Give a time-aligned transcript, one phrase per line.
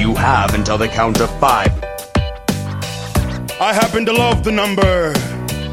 [0.00, 1.70] You have until the count of five.
[3.60, 5.12] I happen to love the number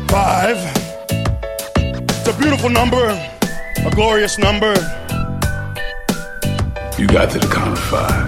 [0.10, 0.58] five.
[1.78, 3.08] It's a beautiful number,
[3.86, 4.74] a glorious number.
[7.00, 8.28] You got to the count of five.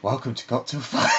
[0.00, 1.10] Welcome to Got Till Five.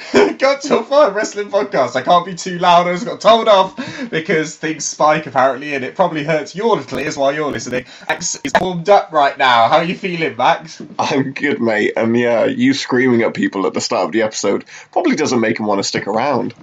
[0.38, 1.96] Got Till Five Wrestling Podcast.
[1.96, 2.86] I can't be too loud.
[2.86, 3.74] I just got told off
[4.10, 7.84] because things spike apparently, and it probably hurts your little ears while you're listening.
[8.08, 9.68] Max is warmed up right now.
[9.68, 10.80] How are you feeling, Max?
[11.00, 11.94] I'm good, mate.
[11.96, 15.56] And yeah, you screaming at people at the start of the episode probably doesn't make
[15.56, 16.54] them want to stick around.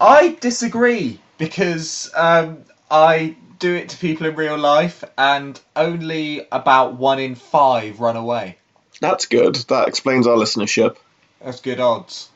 [0.00, 2.58] I disagree because um,
[2.90, 8.16] I do it to people in real life, and only about one in five run
[8.16, 8.56] away.
[9.00, 9.56] That's good.
[9.68, 10.96] That explains our listenership.
[11.44, 12.30] That's good odds.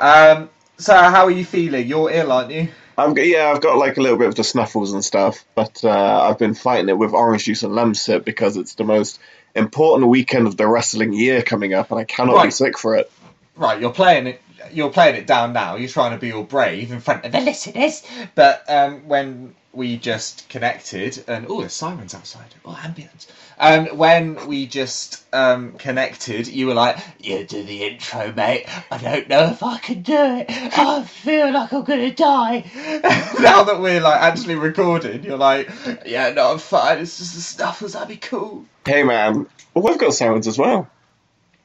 [0.00, 1.86] Um, so, how are you feeling?
[1.86, 2.68] You're ill, aren't you?
[2.96, 5.84] I've got, yeah, I've got like a little bit of the snuffles and stuff, but
[5.84, 9.20] uh, I've been fighting it with orange juice and Lemsip because it's the most
[9.54, 13.10] important weekend of the wrestling year coming up, and I cannot be sick for it.
[13.54, 14.42] Right, you're playing it.
[14.72, 15.76] You're playing it down now.
[15.76, 18.02] You're trying to be all brave in front of the listeners.
[18.34, 22.52] But um, when we just connected, and oh, there's sirens outside.
[22.64, 23.28] Oh, ambulance.
[23.56, 28.66] And when we just um, connected, you were like, "You do the intro, mate.
[28.90, 30.46] I don't know if I can do it.
[30.50, 32.70] I feel like I'm gonna die."
[33.40, 35.70] now that we're like actually recording, you're like,
[36.04, 36.98] "Yeah, no, I'm fine.
[36.98, 37.92] It's just the snuffles.
[37.92, 39.46] That'd be cool." Hey, man.
[39.74, 40.90] Well, we've got sirens as well.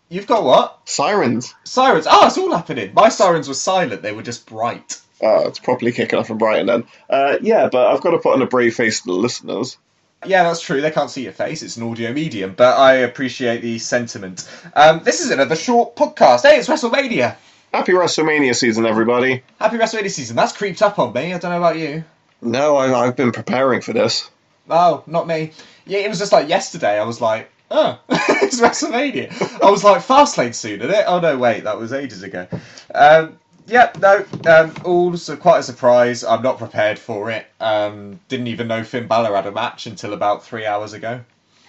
[0.07, 0.81] You've got what?
[0.85, 1.55] Sirens.
[1.63, 2.05] Sirens.
[2.07, 2.93] Oh, it's all happening.
[2.93, 4.03] My sirens were silent.
[4.03, 5.01] They were just bright.
[5.23, 6.83] Oh, it's properly kicking off in Brighton then.
[7.09, 9.77] Uh, yeah, but I've got to put on a brave face to the listeners.
[10.25, 10.81] Yeah, that's true.
[10.81, 11.63] They can't see your face.
[11.63, 14.49] It's an audio medium, but I appreciate the sentiment.
[14.75, 16.43] Um, this is another short podcast.
[16.43, 17.35] Hey, it's WrestleMania.
[17.73, 19.43] Happy WrestleMania season, everybody.
[19.59, 20.35] Happy WrestleMania season.
[20.35, 21.33] That's creeped up on me.
[21.33, 22.03] I don't know about you.
[22.41, 24.29] No, I, I've been preparing for this.
[24.69, 25.51] Oh, not me.
[25.85, 26.99] Yeah, it was just like yesterday.
[26.99, 29.61] I was like, oh, it's WrestleMania.
[29.61, 31.05] I was like, Fastlane soon, isn't it?
[31.07, 32.47] Oh no, wait, that was ages ago.
[32.93, 36.23] Um, yeah, no, um, also quite a surprise.
[36.23, 37.45] I'm not prepared for it.
[37.59, 41.21] Um, didn't even know Finn Balor had a match until about three hours ago.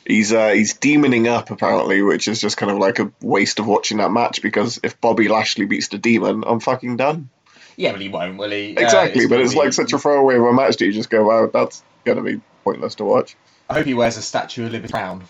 [0.06, 3.66] He's uh, he's demoning up apparently, which is just kind of like a waste of
[3.66, 7.30] watching that match because if Bobby Lashley beats the demon, I'm fucking done.
[7.76, 8.76] Yeah, but he won't, will he?
[8.76, 11.10] Uh, Exactly, but it's be- like such a throwaway of a match that you just
[11.10, 13.34] go, wow, that's gonna be pointless to watch.
[13.68, 15.24] I hope he wears a Statue of Liberty crown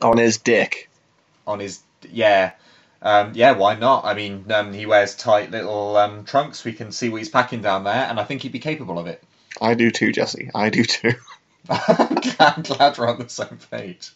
[0.00, 0.88] On his dick.
[1.46, 1.80] on his.
[2.10, 2.52] Yeah.
[3.00, 4.04] Um, yeah, why not?
[4.04, 6.64] I mean, um, he wears tight little um, trunks.
[6.64, 9.06] We can see what he's packing down there, and I think he'd be capable of
[9.06, 9.22] it.
[9.60, 10.50] I do too, Jesse.
[10.54, 11.12] I do too.
[11.68, 14.12] I'm glad, glad we're on the same page.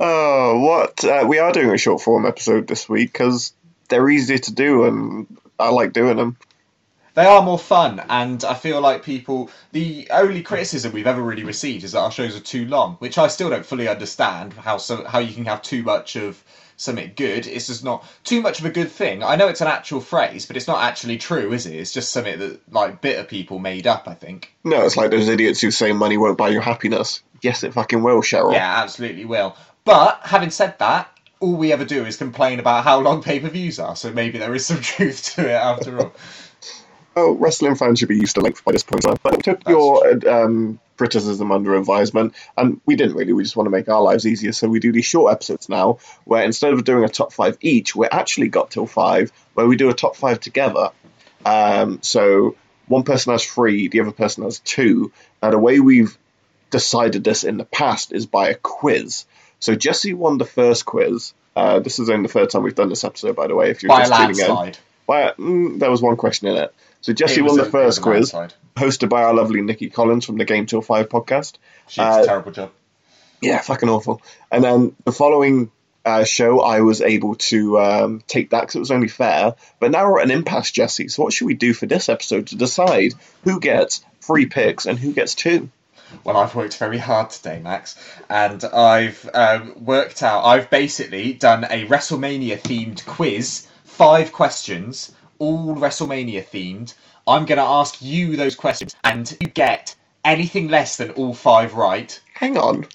[0.00, 1.04] Oh, what?
[1.04, 3.52] Uh, we are doing a short form episode this week because
[3.88, 5.26] they're easy to do and
[5.58, 6.36] I like doing them.
[7.14, 9.50] They are more fun, and I feel like people.
[9.72, 13.18] The only criticism we've ever really received is that our shows are too long, which
[13.18, 14.54] I still don't fully understand.
[14.54, 15.04] How so?
[15.04, 16.42] How you can have too much of
[16.76, 17.46] something good?
[17.46, 19.22] It's just not too much of a good thing.
[19.22, 21.74] I know it's an actual phrase, but it's not actually true, is it?
[21.74, 24.08] It's just something that like bitter people made up.
[24.08, 24.52] I think.
[24.64, 27.22] No, it's like those idiots who say money won't buy your happiness.
[27.42, 28.52] Yes, it fucking will, Cheryl.
[28.52, 29.56] Yeah, absolutely will.
[29.84, 31.08] But having said that,
[31.40, 33.96] all we ever do is complain about how long pay per views are.
[33.96, 36.12] So maybe there is some truth to it after all.
[37.14, 39.04] Oh, wrestling fans should be used to length by this point.
[39.04, 39.16] in.
[39.22, 43.32] But we took your um, criticism under advisement, and we didn't really.
[43.32, 45.98] We just want to make our lives easier, so we do these short episodes now,
[46.24, 49.76] where instead of doing a top five each, we're actually got till five, where we
[49.76, 50.90] do a top five together.
[51.44, 52.56] Um, so
[52.86, 55.12] one person has three, the other person has two.
[55.42, 56.16] Now the way we've
[56.70, 59.24] decided this in the past is by a quiz.
[59.60, 61.34] So Jesse won the first quiz.
[61.54, 63.70] Uh, this is only the third time we've done this episode, by the way.
[63.70, 64.74] If you're By just tuning in.
[65.06, 66.74] By mm, there was one question in it.
[67.02, 68.32] So Jesse won the was first quiz,
[68.76, 71.54] hosted by our lovely Nikki Collins from the Game Till Five podcast.
[71.88, 72.70] She did Uh, a terrible job.
[73.40, 74.22] Yeah, fucking awful.
[74.52, 75.72] And then the following
[76.04, 79.56] uh, show, I was able to um, take that because it was only fair.
[79.80, 81.08] But now we're at an impasse, Jesse.
[81.08, 84.96] So what should we do for this episode to decide who gets three picks and
[84.96, 85.70] who gets two?
[86.22, 87.96] Well, I've worked very hard today, Max,
[88.28, 90.44] and I've um, worked out.
[90.44, 95.10] I've basically done a WrestleMania themed quiz, five questions,
[95.42, 96.94] all WrestleMania themed.
[97.26, 101.74] I'm going to ask you those questions, and you get anything less than all five
[101.74, 102.20] right.
[102.34, 102.86] Hang on.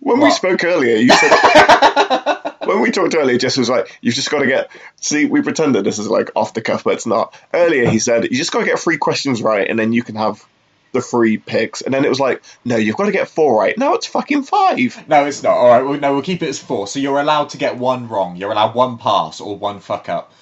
[0.00, 2.42] When we spoke earlier, you said.
[2.64, 4.68] when we talked earlier, Jess was like, "You've just got to get."
[5.00, 7.38] See, we pretended this is like off the cuff, but it's not.
[7.54, 10.16] Earlier, he said, "You just got to get three questions right, and then you can
[10.16, 10.44] have
[10.90, 13.78] the free picks." And then it was like, "No, you've got to get four right."
[13.78, 15.08] Now it's fucking five.
[15.08, 15.52] No, it's not.
[15.52, 16.88] All right, well, no, we'll keep it as four.
[16.88, 18.34] So you're allowed to get one wrong.
[18.34, 20.32] You're allowed one pass or one fuck up,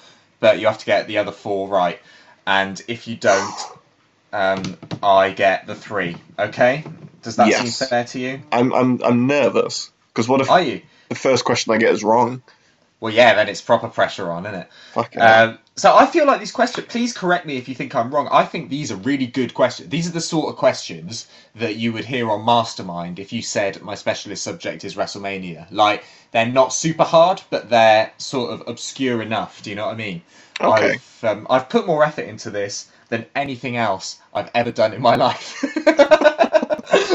[0.41, 2.01] but you have to get the other four right.
[2.45, 3.53] And if you don't,
[4.33, 6.17] um, I get the three.
[6.37, 6.83] Okay?
[7.21, 7.79] Does that Yes.
[7.79, 8.41] seem fair to you?
[8.51, 9.89] I'm, I'm, I'm nervous.
[10.09, 10.81] Because what if Are you?
[11.07, 12.41] the first question I get is wrong?
[13.01, 14.69] Well, yeah, then it's proper pressure on, isn't it?
[15.17, 16.85] Um, so I feel like these questions.
[16.87, 18.29] Please correct me if you think I'm wrong.
[18.31, 19.89] I think these are really good questions.
[19.89, 23.81] These are the sort of questions that you would hear on Mastermind if you said
[23.81, 25.65] my specialist subject is WrestleMania.
[25.71, 29.63] Like they're not super hard, but they're sort of obscure enough.
[29.63, 30.21] Do you know what I mean?
[30.61, 30.91] Okay.
[30.91, 35.01] I've um, I've put more effort into this than anything else I've ever done in
[35.01, 35.63] my life.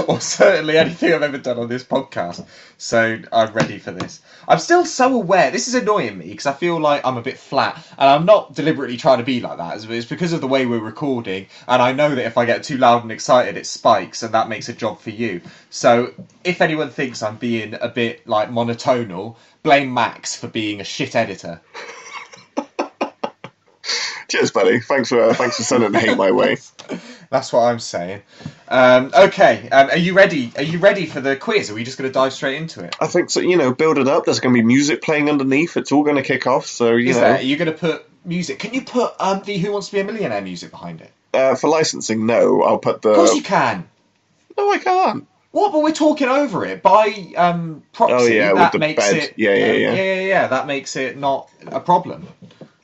[0.09, 2.47] or certainly anything I've ever done on this podcast.
[2.79, 4.21] So I'm ready for this.
[4.47, 5.51] I'm still so aware.
[5.51, 8.55] This is annoying me because I feel like I'm a bit flat, and I'm not
[8.55, 9.85] deliberately trying to be like that.
[9.85, 12.77] It's- because of the way we're recording, and I know that if I get too
[12.79, 15.41] loud and excited, it spikes, and that makes a job for you.
[15.71, 16.13] So
[16.45, 21.17] if anyone thinks I'm being a bit like monotonal, blame Max for being a shit
[21.17, 21.61] editor.
[24.29, 24.81] Cheers, buddy.
[24.81, 26.57] Thanks for uh, thanks for sending hate my way.
[27.31, 28.23] That's what I'm saying.
[28.69, 30.53] Um, okay, um, are you ready?
[30.57, 31.71] Are you ready for the quiz?
[31.71, 32.97] Are we just going to dive straight into it?
[33.01, 33.41] I think so.
[33.41, 34.25] You know, build it up.
[34.25, 35.77] There's going to be music playing underneath.
[35.77, 36.67] It's all going to kick off.
[36.67, 37.35] So you Is know, there?
[37.37, 38.59] Are you going to put music?
[38.59, 41.11] Can you put um, the Who Wants to Be a Millionaire music behind it?
[41.37, 42.63] uh, for licensing, no.
[42.63, 43.11] I'll put the.
[43.11, 43.89] Of course you can.
[44.57, 45.27] No, I can't.
[45.53, 45.73] What?
[45.73, 48.15] But we're talking over it by um, proxy.
[48.15, 49.17] Oh, yeah, with that the makes bed.
[49.17, 49.35] it.
[49.37, 49.93] Yeah, yeah, yeah.
[49.93, 50.47] yeah, yeah, yeah.
[50.49, 52.27] That makes it not a problem.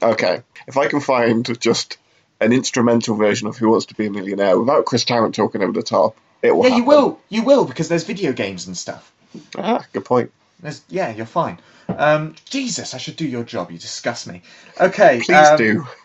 [0.03, 1.99] Okay, if I can find just
[2.43, 5.73] an instrumental version of Who Wants to Be a Millionaire without Chris Tarrant talking over
[5.73, 6.69] the top, it will.
[6.69, 7.21] Yeah, you will.
[7.29, 9.13] You will because there's video games and stuff.
[9.57, 10.31] Ah, good point.
[10.61, 11.59] There's, yeah, you're fine.
[11.89, 13.71] Um, Jesus, I should do your job.
[13.71, 14.43] You disgust me.
[14.81, 15.21] Okay.
[15.25, 15.87] Please um, do.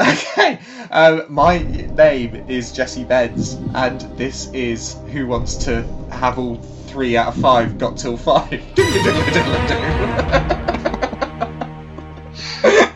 [0.00, 0.60] Okay,
[0.92, 5.82] um, my name is Jesse Benz, and this is Who Wants to
[6.12, 6.54] Have All
[6.86, 8.62] Three Out of Five Got Till Five.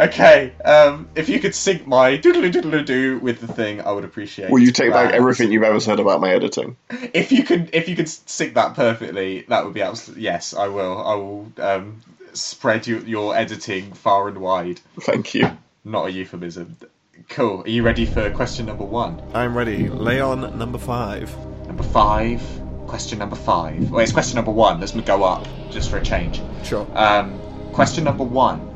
[0.00, 4.04] okay, um, if you could sync my doodly doodly doo with the thing, I would
[4.04, 4.50] appreciate.
[4.50, 6.76] Will you take back everything you've ever said about my editing?
[7.12, 10.54] If you could, if you could sync that perfectly, that would be absolutely yes.
[10.54, 10.98] I will.
[10.98, 12.00] I will um,
[12.32, 14.80] spread you, your editing far and wide.
[15.00, 15.50] Thank you.
[15.84, 16.76] Not a euphemism.
[17.28, 17.62] Cool.
[17.62, 19.22] Are you ready for question number one?
[19.34, 19.88] I'm ready.
[19.88, 21.34] Lay on number five.
[21.66, 22.42] Number five.
[22.86, 23.90] Question number five.
[23.90, 24.80] Well, it's question number one.
[24.80, 26.42] Let's go up just for a change.
[26.64, 26.86] Sure.
[26.94, 27.38] Um,
[27.72, 28.69] question number one.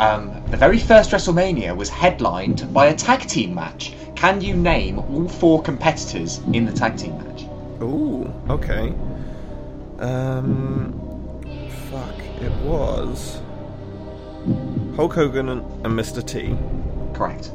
[0.00, 3.94] Um, the very first WrestleMania was headlined by a tag team match.
[4.14, 7.42] Can you name all four competitors in the tag team match?
[7.82, 8.94] Ooh, okay.
[9.98, 10.92] Um,
[11.90, 12.14] fuck.
[12.40, 13.40] It was
[14.94, 16.24] Hulk Hogan and, and Mr.
[16.24, 16.56] T,
[17.12, 17.50] Correct.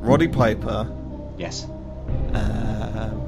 [0.00, 0.90] Roddy Piper.
[1.36, 1.66] Yes.
[2.32, 3.26] Um.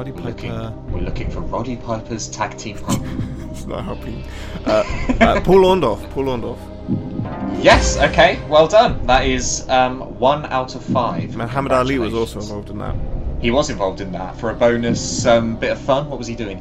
[0.00, 0.48] Roddy We're Piper.
[0.48, 3.06] looking, we're looking for Roddy Piper's tag team partner.
[3.50, 4.24] It's not helping.
[4.64, 4.82] Uh,
[5.20, 6.08] uh, Paul Orndorff.
[6.12, 7.62] Paul Orndorff.
[7.62, 7.98] yes.
[7.98, 8.40] Okay.
[8.48, 9.06] Well done.
[9.06, 11.36] That is um, one out of five.
[11.36, 12.94] Muhammad Ali was also involved in that.
[13.42, 16.08] He was involved in that for a bonus um, bit of fun.
[16.08, 16.60] What was he doing?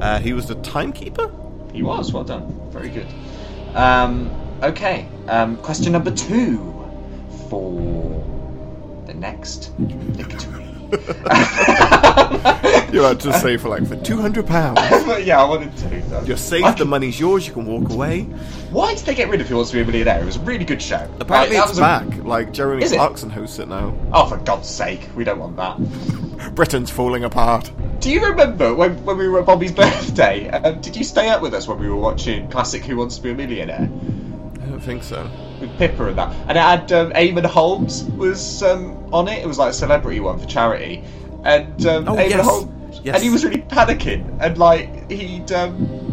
[0.00, 1.30] Uh, he was the timekeeper.
[1.72, 2.12] He was.
[2.12, 2.72] Well done.
[2.72, 3.06] Very good.
[3.76, 4.32] Um,
[4.64, 5.06] okay.
[5.28, 6.58] Um, question number two
[7.48, 10.59] for the next victory.
[12.92, 14.80] You're about to say for like for two hundred pounds.
[15.24, 16.24] yeah, I wanted to.
[16.26, 16.64] You're safe.
[16.64, 17.46] I The money's yours.
[17.46, 18.22] You can walk away.
[18.72, 20.20] Why did they get rid of Who Wants to Be a Millionaire?
[20.20, 21.08] It was a really good show.
[21.20, 22.16] Apparently, Like, it's a- back.
[22.24, 22.96] Like Jeremy Is it?
[22.96, 23.96] Clarkson hosts it now.
[24.12, 25.78] Oh, for God's sake, we don't want that.
[26.56, 27.70] Britain's falling apart.
[28.00, 30.48] Do you remember when, when we were at Bobby's birthday?
[30.48, 33.22] Um, did you stay up with us when we were watching classic Who Wants to
[33.22, 33.88] Be a Millionaire?
[34.62, 35.28] I don't think so.
[35.60, 39.42] With Pippa and that, and it had um, Eamonn Holmes was um, on it.
[39.42, 41.04] It was like a celebrity one for charity,
[41.44, 42.46] and um, Oh, Eamonn yes.
[42.46, 43.14] Holmes, Yes.
[43.16, 45.52] and he was really panicking, and like he'd.
[45.52, 46.06] Um,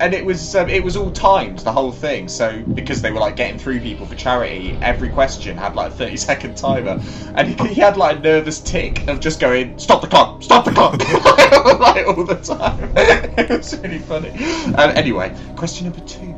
[0.00, 2.26] and it was um, it was all timed the whole thing.
[2.28, 5.94] So because they were like getting through people for charity every question had like a
[5.94, 7.00] 30 second timer.
[7.36, 10.42] And he, he had like a nervous tick of just going stop the clock!
[10.42, 11.00] Stop the clock!
[11.78, 12.92] Like all the time.
[13.38, 14.30] It was really funny.
[14.74, 16.34] Um, anyway question number two.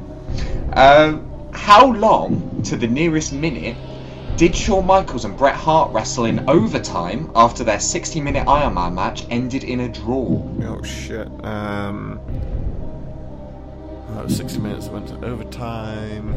[0.74, 3.76] Um, how long to the nearest minute
[4.36, 8.94] did Shawn Michaels and Bret Hart wrestle in overtime after their 60 minute Iron Man
[8.94, 10.42] match ended in a draw?
[10.64, 11.28] Oh shit.
[11.44, 12.20] Um.
[14.14, 14.86] That was 60 minutes.
[14.88, 16.34] Went to overtime.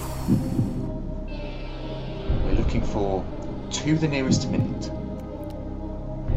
[2.44, 3.24] We're looking for
[3.70, 4.86] to the nearest minute.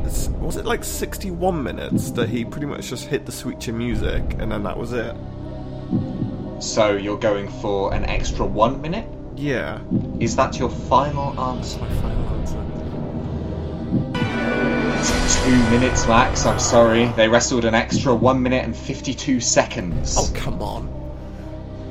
[0.02, 3.78] It's- Was it like 61 minutes that he pretty much just hit the switch in
[3.78, 5.16] music and then that was it?
[6.64, 9.06] So you're going for an extra one minute?
[9.36, 9.82] Yeah.
[10.22, 11.78] Is that your final answer?
[11.80, 12.56] My final answer.
[15.44, 17.08] Two minutes max, I'm sorry.
[17.18, 20.16] They wrestled an extra one minute and 52 seconds.
[20.18, 20.88] Oh, come on.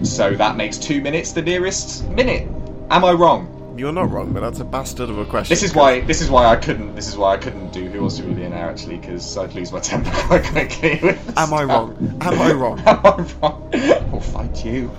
[0.04, 2.48] So that makes two minutes the nearest minute.
[2.90, 3.51] Am I wrong?
[3.76, 5.52] You're not wrong, but that's a bastard of a question.
[5.52, 6.00] This is why.
[6.00, 6.94] This is why I couldn't.
[6.94, 9.54] This is why I couldn't do Who Wants to Be a Millionaire actually, because I'd
[9.54, 11.00] lose my temper quite quickly.
[11.02, 12.18] with Am I wrong?
[12.20, 12.78] Am I wrong?
[12.86, 13.70] Am I wrong?
[14.12, 14.90] I'll fight you.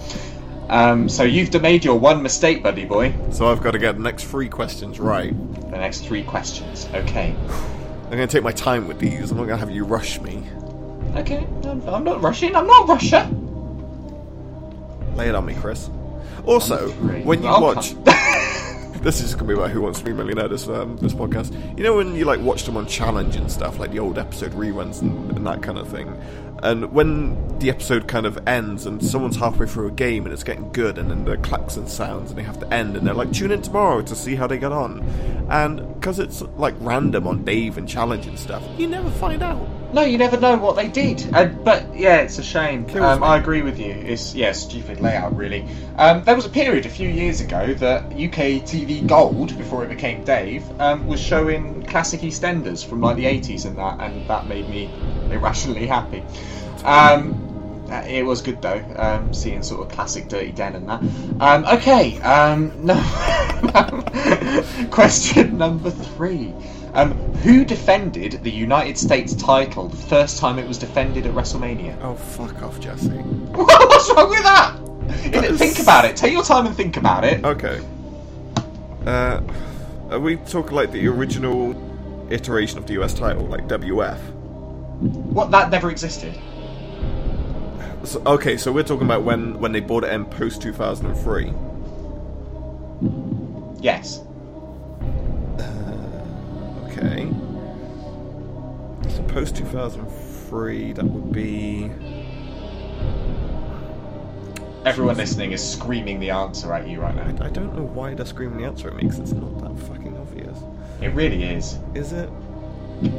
[0.69, 3.13] Um, so you've made your one mistake, buddy boy.
[3.31, 5.33] So I've got to get the next three questions right.
[5.69, 6.87] The next three questions.
[6.93, 7.35] Okay.
[8.05, 9.31] I'm going to take my time with these.
[9.31, 10.43] I'm not going to have you rush me.
[11.15, 11.45] Okay.
[11.65, 12.55] I'm, I'm not rushing.
[12.55, 13.29] I'm not Russia.
[15.15, 15.89] Lay it on me, Chris.
[16.45, 17.93] Also, when you watch.
[19.03, 20.47] this is going to be about Who Wants to Be a Millionaire.
[20.47, 21.53] This um, this podcast.
[21.77, 24.53] You know when you like watch them on Challenge and stuff, like the old episode
[24.53, 26.19] reruns and, and that kind of thing.
[26.63, 30.45] And when the episode kind of ends and someone's halfway through a game and it's
[30.45, 33.33] getting good, and then the klaxon sounds and they have to end, and they're like,
[33.33, 35.01] tune in tomorrow to see how they get on.
[35.49, 39.82] And because it's like random on Dave and Challenge and stuff, you never find out.
[39.93, 41.23] No, you never know what they did.
[41.33, 42.85] Uh, but yeah, it's a shame.
[42.85, 43.23] Kills Um.
[43.23, 43.91] I agree with you.
[43.91, 45.67] It's yeah, stupid layout really.
[45.97, 49.89] Um, there was a period a few years ago that UK TV Gold, before it
[49.89, 54.47] became Dave, um, was showing classic EastEnders from like the 80s and that, and that
[54.47, 54.89] made me
[55.29, 56.23] irrationally happy.
[56.83, 57.39] Um,
[57.91, 61.01] uh, it was good though, um, seeing sort of classic Dirty Den and that.
[61.39, 62.95] Um, okay, um, no.
[64.89, 66.53] Question number three.
[66.93, 71.97] Um, who defended the United States title the first time it was defended at WrestleMania?
[72.03, 73.07] Oh, fuck off, Jesse.
[73.09, 74.77] What's wrong with that?
[75.43, 76.15] is- Think about it.
[76.15, 77.43] Take your time and think about it.
[77.43, 77.81] Okay.
[79.07, 79.41] Uh,
[80.11, 81.75] are we talking like the original
[82.31, 84.19] iteration of the US title, like WF?
[84.99, 85.49] What?
[85.51, 86.33] That never existed.
[88.03, 91.07] So, okay, so we're talking about when when they bought it in post two thousand
[91.07, 91.51] and three.
[93.81, 94.21] Yes.
[97.03, 97.29] Okay.
[99.09, 100.07] So post two thousand
[100.49, 101.91] three, that would be.
[104.85, 107.45] Everyone listening is screaming the answer at you right now.
[107.45, 110.17] I don't know why they're screaming the answer at me because it's not that fucking
[110.17, 110.57] obvious.
[111.01, 111.77] It really is.
[111.93, 112.29] Is it?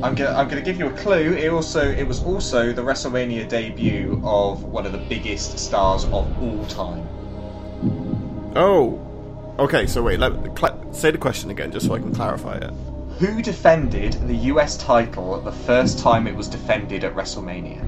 [0.02, 1.32] I'm gonna I'm gonna give you a clue.
[1.34, 6.14] It also it was also the WrestleMania debut of one of the biggest stars of
[6.14, 7.06] all time.
[8.56, 9.00] Oh.
[9.58, 10.18] Okay, so wait.
[10.18, 12.72] Let, cla say the question again, just so I can clarify it.
[13.18, 17.80] Who defended the US title the first time it was defended at WrestleMania?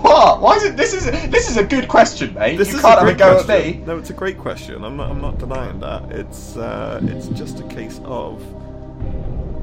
[0.00, 0.40] what?
[0.40, 0.76] Why is it?
[0.76, 2.56] This is this is a good question, mate.
[2.56, 3.50] This you is can't have a go question.
[3.50, 3.84] at me.
[3.84, 4.82] No, it's a great question.
[4.82, 5.10] I'm not.
[5.10, 6.10] I'm not denying that.
[6.10, 6.56] It's.
[6.56, 8.42] Uh, it's just a case of.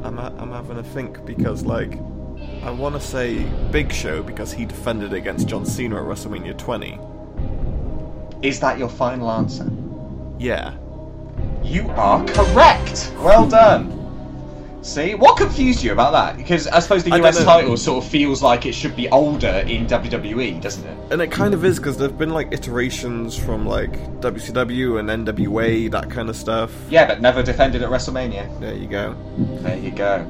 [0.04, 0.18] I'm.
[0.18, 1.94] Ha- I'm having a think because like,
[2.64, 7.00] I want to say Big Show because he defended against John Cena at WrestleMania 20.
[8.42, 9.70] Is that your final answer?
[10.38, 10.76] Yeah.
[11.64, 13.14] You are correct.
[13.20, 14.00] Well done.
[14.82, 16.38] See, what confused you about that?
[16.38, 19.64] Because I suppose the I US title sort of feels like it should be older
[19.68, 21.12] in WWE, doesn't it?
[21.12, 23.92] And it kind of is because there've been like iterations from like
[24.22, 26.74] WCW and NWA, that kind of stuff.
[26.90, 28.58] Yeah, but never defended at WrestleMania.
[28.62, 29.18] There you go.
[29.62, 30.26] There you go.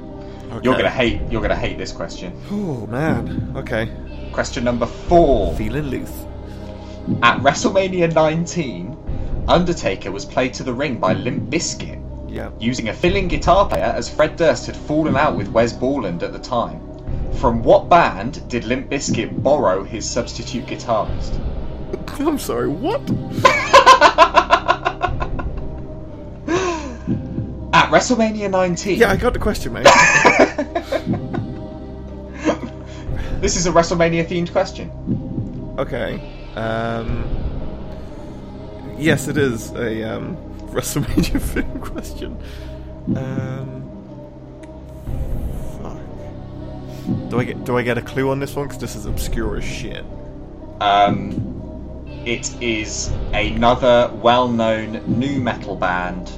[0.51, 0.63] Okay.
[0.63, 1.21] You're gonna hate.
[1.29, 2.33] You're gonna hate this question.
[2.49, 3.53] Oh man.
[3.55, 3.87] Okay.
[4.33, 5.55] Question number four.
[5.55, 6.25] Feeling loose.
[7.21, 8.95] At WrestleMania 19,
[9.47, 11.99] Undertaker was played to the ring by Limp Bizkit,
[12.29, 12.49] Yeah.
[12.59, 16.31] using a fill-in guitar player as Fred Durst had fallen out with Wes Borland at
[16.33, 16.81] the time.
[17.39, 21.33] From what band did Limp Bizkit borrow his substitute guitarist?
[22.19, 22.67] I'm sorry.
[22.69, 23.01] What?
[27.71, 29.83] At WrestleMania 19, Yeah, I got the question, mate.
[33.41, 34.89] this is a WrestleMania themed question.
[35.77, 36.19] Okay.
[36.55, 37.25] Um.
[38.97, 40.35] Yes, it is a um,
[40.71, 42.37] WrestleMania film question.
[43.15, 43.85] Um.
[45.81, 47.29] Fuck.
[47.29, 48.67] Do I get Do I get a clue on this one?
[48.67, 50.05] Because this is obscure as shit.
[50.81, 51.49] Um,
[52.25, 56.29] it is another well-known nu metal band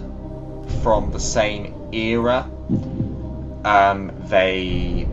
[0.81, 2.49] from the same era.
[3.63, 5.07] Um, they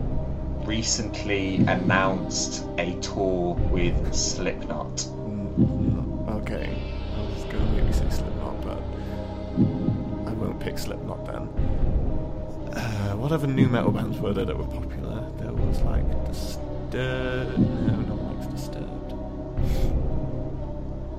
[0.73, 4.97] recently announced a tour with Slipknot.
[4.97, 6.69] Mm, Okay.
[7.17, 8.81] I was going to maybe say Slipknot, but
[10.29, 11.49] I won't pick Slipknot then.
[12.77, 15.27] Uh, what other nu metal bands were there that were popular?
[15.39, 17.57] There was like Disturbed.
[17.57, 19.13] No, not like Disturbed.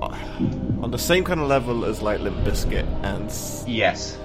[0.01, 3.29] Uh, on the same kind of level as like Limp Bizkit and
[3.69, 4.17] Yes,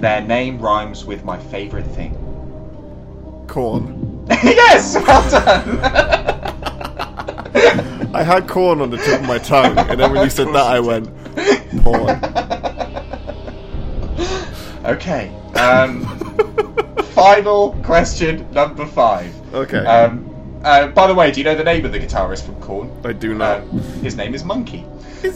[0.00, 2.12] their name rhymes with my favourite thing.
[3.48, 3.93] Korn.
[4.44, 5.80] yes, well done.
[8.14, 10.56] I had Korn on the tip of my tongue, and then when you said that,
[10.56, 11.08] I went
[11.82, 12.10] porn.
[14.84, 15.34] okay.
[15.56, 16.04] Um,
[17.14, 19.32] final question number five.
[19.54, 19.78] Okay.
[19.84, 20.30] Um,
[20.64, 22.90] Uh, by the way, do you know the name of the guitarist from Korn?
[23.04, 23.60] I do not.
[23.60, 24.84] Um, his name is Munky.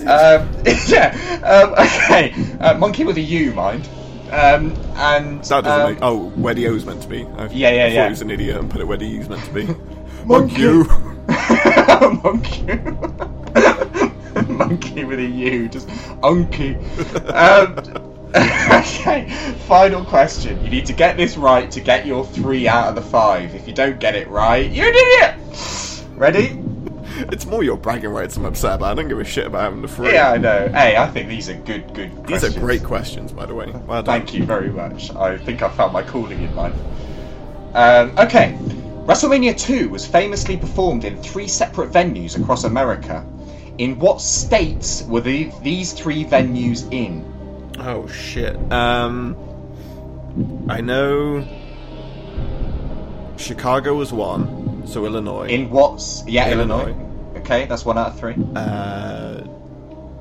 [0.07, 0.49] Um,
[0.89, 1.13] yeah.
[1.45, 2.33] Um, okay.
[2.61, 3.87] Uh, Munky with a U, mind.
[4.31, 5.99] Um, and that doesn't um, make.
[6.03, 7.25] Oh, where the O's meant to be.
[7.25, 8.05] I, Yeah, yeah, I thought yeah.
[8.05, 9.67] he was an idiot and put it where the U's meant to be.
[10.25, 10.69] Monkey.
[12.23, 12.79] monkey.
[14.49, 15.89] monkey with a U, just
[16.23, 16.77] unky.
[17.33, 17.79] Um,
[18.35, 19.31] okay,
[19.67, 20.63] final question.
[20.63, 23.55] You need to get this right to get your three out of the five.
[23.55, 26.05] If you don't get it right, you're an idiot.
[26.15, 26.49] Ready?
[27.33, 28.93] It's more your bragging rights I'm upset about.
[28.93, 30.13] I don't give a shit about having the free.
[30.13, 30.69] Yeah, I know.
[30.69, 32.11] Hey, I think these are good, good.
[32.27, 32.57] These questions.
[32.57, 33.67] are great questions, by the way.
[33.71, 34.21] Well done.
[34.21, 35.11] Thank you very much.
[35.15, 36.75] I think I found my calling in life.
[37.75, 38.57] Um, okay.
[39.07, 43.27] WrestleMania 2 was famously performed in three separate venues across America.
[43.79, 47.25] In what states were the, these three venues in?
[47.79, 48.57] Oh shit.
[48.73, 49.37] Um,
[50.69, 51.47] I know.
[53.37, 55.47] Chicago was one, so Illinois.
[55.47, 56.27] In what's.
[56.27, 56.89] Yeah, Illinois.
[56.89, 57.08] Illinois.
[57.51, 58.35] Okay, that's one out of three.
[58.57, 59.41] uh,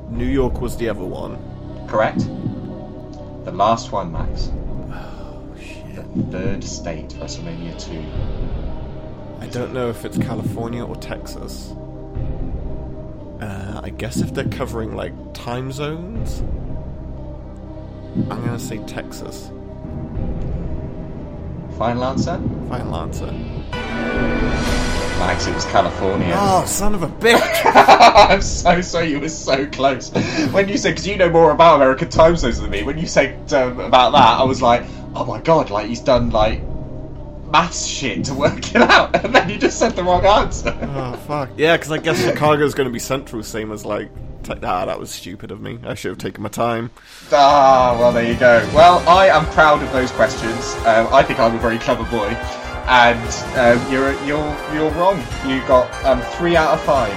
[0.10, 1.38] New York was the other one.
[1.86, 2.20] Correct.
[3.44, 4.50] The last one, Max.
[4.94, 6.06] Oh shit.
[6.32, 9.44] Third state, WrestleMania 2.
[9.44, 11.74] I don't know if it's California or Texas.
[13.42, 16.40] Uh, I guess if they're covering like time zones,
[18.32, 19.52] I'm gonna say Texas.
[21.78, 22.42] Final answer?
[22.70, 24.37] Final answer.
[25.20, 26.34] Max, it was California.
[26.38, 27.62] Oh, son of a bitch!
[28.30, 30.12] I'm so sorry, you were so close.
[30.52, 33.08] When you said, because you know more about American time zones than me, when you
[33.08, 34.84] said um, about that, I was like,
[35.16, 36.62] oh my god, like he's done like
[37.52, 40.78] maths shit to work it out, and then you just said the wrong answer.
[40.82, 41.50] oh fuck.
[41.58, 44.10] Yeah, because I guess Chicago's gonna be central, same as like.
[44.44, 45.80] Te- ah, that was stupid of me.
[45.84, 46.92] I should have taken my time.
[47.32, 48.70] Ah, well, there you go.
[48.74, 50.76] Well, I am proud of those questions.
[50.86, 52.30] Um, I think I'm a very clever boy,
[52.88, 53.20] and
[53.58, 55.18] um, you're you're you're wrong.
[55.46, 57.14] You got um, three out of five.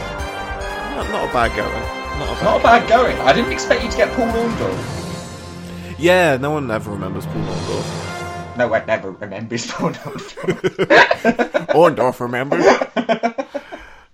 [0.96, 2.18] Not, not a bad going.
[2.18, 2.44] Not a bad.
[2.44, 3.16] Not bad going.
[3.20, 5.96] I didn't expect you to get Paul Orndorff.
[5.98, 8.56] Yeah, no one ever remembers Paul Orndorff.
[8.56, 11.66] No one never remembers Paul Orndorff.
[11.68, 13.46] Orndorff remembered.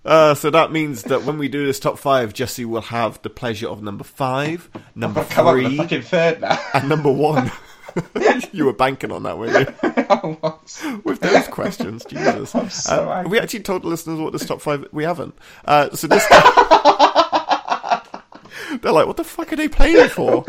[0.05, 3.29] Uh, so that means that when we do this top five, Jesse will have the
[3.29, 6.57] pleasure of number five, number Come on, the three, fucking third now.
[6.73, 7.51] and number one.
[8.51, 9.75] you were banking on that, weren't you?
[10.09, 10.83] I was.
[11.03, 12.51] With those questions, Jesus.
[12.83, 14.85] so Uh, we actually told the listeners what this top five.
[14.91, 15.35] We haven't.
[15.65, 16.25] Uh, so this.
[18.81, 20.43] They're like, what the fuck are they playing for?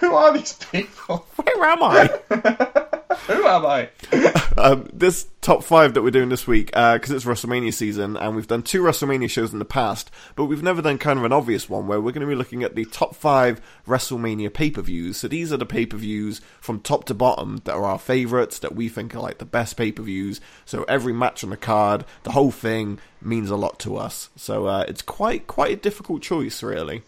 [0.00, 1.26] Who are these people?
[1.36, 2.86] Where am I?
[3.26, 3.88] Who am I?
[4.56, 8.46] um, this top five that we're doing this week, because it's WrestleMania season, and we've
[8.46, 11.68] done two WrestleMania shows in the past, but we've never done kind of an obvious
[11.68, 15.16] one where we're going to be looking at the top five WrestleMania pay per views.
[15.16, 18.60] So these are the pay per views from top to bottom that are our favourites,
[18.60, 20.40] that we think are like the best pay per views.
[20.64, 24.30] So every match on the card, the whole thing means a lot to us.
[24.36, 27.02] So uh, it's quite quite a difficult choice, really.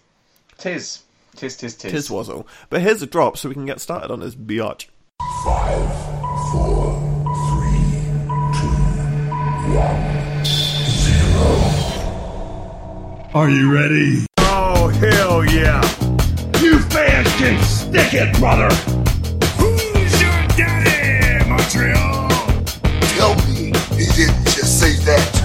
[0.59, 1.05] Tis.
[1.37, 1.93] Tis, tis, tis.
[1.93, 2.47] Tis Wazzle.
[2.71, 4.87] But here's a drop so we can get started on this biatch.
[5.45, 5.89] Five,
[6.53, 6.95] four,
[7.49, 7.89] three,
[8.59, 8.77] two,
[9.75, 10.45] one,
[10.87, 11.49] zero.
[13.35, 14.27] Are you ready?
[14.39, 15.83] Oh, hell yeah!
[16.61, 18.69] You fans can stick it, brother!
[19.59, 22.29] Who's your daddy, Montreal?
[23.17, 25.42] Tell me he didn't just say that.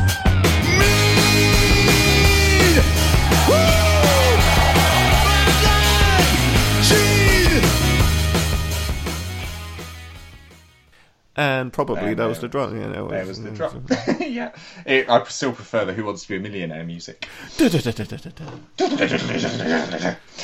[11.40, 12.72] And probably And that was the drop.
[12.74, 13.74] Yeah, There was the drop.
[14.20, 14.52] yeah.
[14.88, 17.30] It, I still prefer the Who Wants to Be a Millionaire music.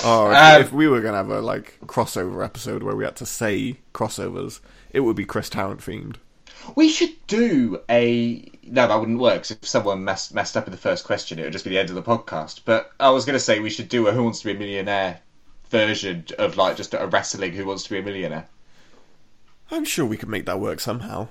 [0.06, 3.16] Oh, if, Um, if we were gonna have a like crossover episode where we had
[3.18, 4.60] to say crossovers,
[4.92, 6.18] it would be Chris Tarrant themed.
[6.76, 8.50] We should do a.
[8.64, 9.42] No, that wouldn't work.
[9.42, 11.80] 'cause if someone messed, messed up in the first question, it would just be the
[11.80, 12.62] end of the podcast.
[12.66, 14.60] But I was going to say we should do a Who Wants to Be a
[14.60, 15.20] Millionaire
[15.70, 18.48] version of like just a wrestling Who Wants to Be a Millionaire.
[19.72, 21.30] I'm sure we could make that work somehow.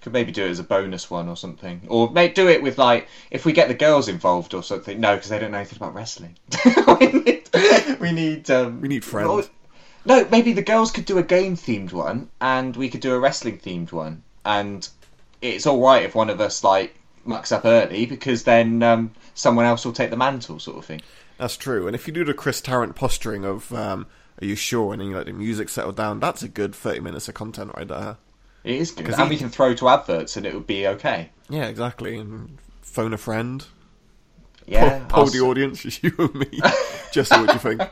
[0.00, 2.76] Could maybe do it as a bonus one or something, or may do it with
[2.76, 5.00] like if we get the girls involved or something.
[5.00, 6.36] No, because they don't know anything about wrestling.
[7.00, 7.48] we need,
[8.00, 9.48] we need, um, We need friends.
[10.04, 13.18] No, maybe the girls could do a game themed one, and we could do a
[13.18, 14.86] wrestling themed one, and
[15.40, 16.94] it's all right if one of us like
[17.24, 21.00] mucks up early because then um, someone else will take the mantle, sort of thing.
[21.38, 21.86] That's true.
[21.86, 24.06] And if you do the Chris Tarrant posturing of um,
[24.40, 27.00] "Are you sure?" and then you let the music settle down, that's a good thirty
[27.00, 28.16] minutes of content right there.
[28.64, 30.86] It is good, 'Cause and he- we can throw to adverts, and it would be
[30.86, 31.30] okay.
[31.50, 32.16] Yeah, exactly.
[32.18, 33.64] And phone a friend.
[34.66, 36.60] Yeah, poll, poll the audience, you and me.
[37.12, 37.82] Jesse, what do you think?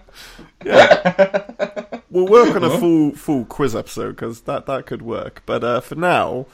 [0.64, 5.42] Yeah, we'll work on a full full quiz episode because that that could work.
[5.46, 6.46] But uh, for now,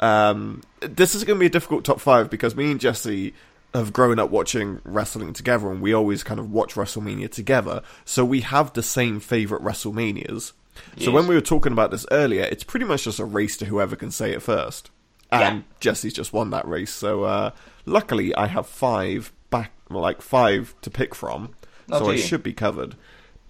[0.00, 3.34] Um, this is going to be a difficult top five because me and Jesse
[3.74, 7.82] have grown up watching wrestling together, and we always kind of watch WrestleMania together.
[8.04, 10.52] So we have the same favorite WrestleManias.
[10.98, 13.66] So when we were talking about this earlier, it's pretty much just a race to
[13.66, 14.90] whoever can say it first.
[15.30, 15.62] And Yeah.
[15.80, 16.92] Jesse's just won that race.
[16.92, 17.50] So uh,
[17.86, 21.54] luckily, I have five back, like five to pick from.
[21.90, 22.96] Oh, so I should be covered.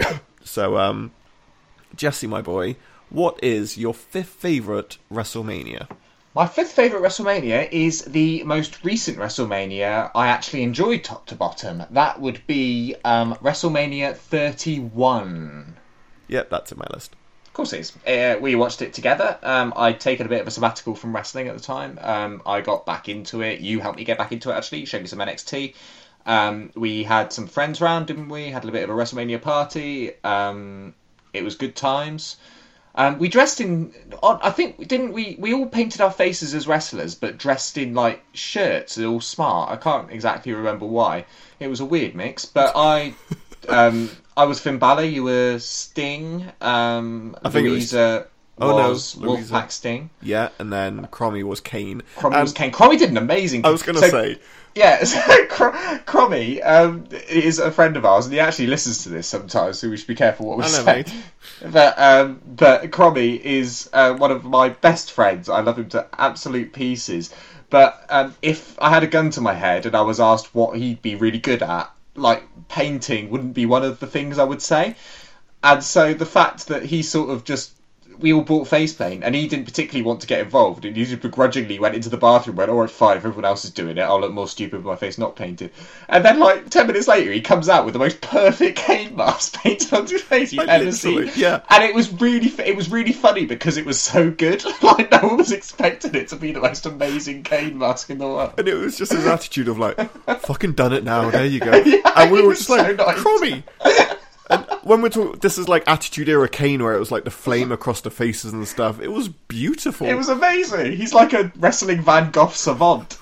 [0.45, 1.13] so, um,
[1.95, 2.77] Jesse, my boy,
[3.11, 5.89] what is your fifth favorite WrestleMania?
[6.35, 11.83] My fifth favourite WrestleMania is the most recent WrestleMania I actually enjoyed top to bottom.
[11.91, 15.77] That would be um, WrestleMania 31.
[16.29, 17.15] Yep, that's in my list.
[17.49, 17.93] Of course it is.
[18.07, 19.39] Uh, we watched it together.
[19.43, 21.99] Um, I'd taken a bit of a sabbatical from wrestling at the time.
[22.01, 23.61] Um, I got back into it.
[23.61, 24.81] You helped me get back into it, actually.
[24.81, 25.75] You showed me some NXT.
[26.25, 28.47] Um, we had some friends round, didn't we?
[28.49, 30.13] Had a bit of a WrestleMania party.
[30.25, 30.95] Um,
[31.35, 32.39] it was good times.
[32.95, 33.93] Um, we dressed in.
[34.23, 35.37] I think didn't we?
[35.39, 39.71] We all painted our faces as wrestlers, but dressed in like shirts, all smart.
[39.71, 41.25] I can't exactly remember why.
[41.59, 43.15] It was a weird mix, but I,
[43.69, 45.05] um, I was Finn Balor.
[45.05, 46.45] You were Sting.
[46.61, 48.27] Um, I think it was- Louisa
[48.59, 49.55] Oh, no, was Louisa.
[49.55, 50.11] Wolfpack Sting.
[50.21, 52.03] Yeah, and then Cromie was Kane.
[52.17, 52.71] Cromie And was Kane.
[52.71, 53.65] Cromie did an amazing.
[53.65, 54.39] I was going to so- say,
[54.75, 55.21] yeah, so
[56.63, 59.97] um, is a friend of ours, and he actually listens to this sometimes, so we
[59.97, 60.85] should be careful what we say.
[60.85, 61.15] mate.
[61.71, 65.49] But um, but Cromie is uh, one of my best friends.
[65.49, 67.33] I love him to absolute pieces.
[67.71, 70.77] But um, if I had a gun to my head and I was asked what
[70.77, 74.61] he'd be really good at, like painting wouldn't be one of the things I would
[74.61, 74.97] say.
[75.63, 77.73] And so the fact that he sort of just
[78.19, 81.05] we all bought face paint and he didn't particularly want to get involved and he
[81.05, 84.03] just begrudgingly went into the bathroom went alright fine if everyone else is doing it
[84.03, 85.71] I'll look more stupid with my face not painted
[86.09, 89.55] and then like 10 minutes later he comes out with the most perfect Kane mask
[89.63, 91.61] painted onto his face you've Like, ever seen yeah.
[91.71, 95.19] and it was really it was really funny because it was so good like no
[95.29, 98.69] one was expecting it to be the most amazing Kane mask in the world and
[98.69, 99.99] it was just his attitude of like,
[100.41, 101.73] fucking done it now, there you go.
[101.73, 103.19] Yeah, and we were just like, so nice.
[103.19, 103.63] Cromie!
[104.51, 107.31] And when we're talking, this is like Attitude Era Kane, where it was like the
[107.31, 109.01] flame across the faces and stuff.
[109.01, 110.07] It was beautiful.
[110.07, 110.93] It was amazing.
[110.97, 113.19] He's like a wrestling Van Gogh savant.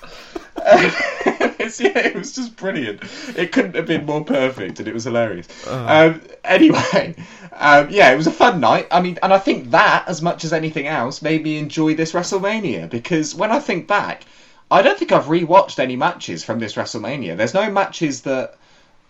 [1.79, 3.01] Yeah, it was just brilliant.
[3.37, 5.47] It couldn't have been more perfect, and it was hilarious.
[5.67, 7.15] Um, anyway,
[7.53, 8.87] um, yeah, it was a fun night.
[8.91, 12.11] I mean, and I think that, as much as anything else, made me enjoy this
[12.13, 14.23] WrestleMania because when I think back,
[14.69, 17.37] I don't think I've rewatched any matches from this WrestleMania.
[17.37, 18.57] There's no matches that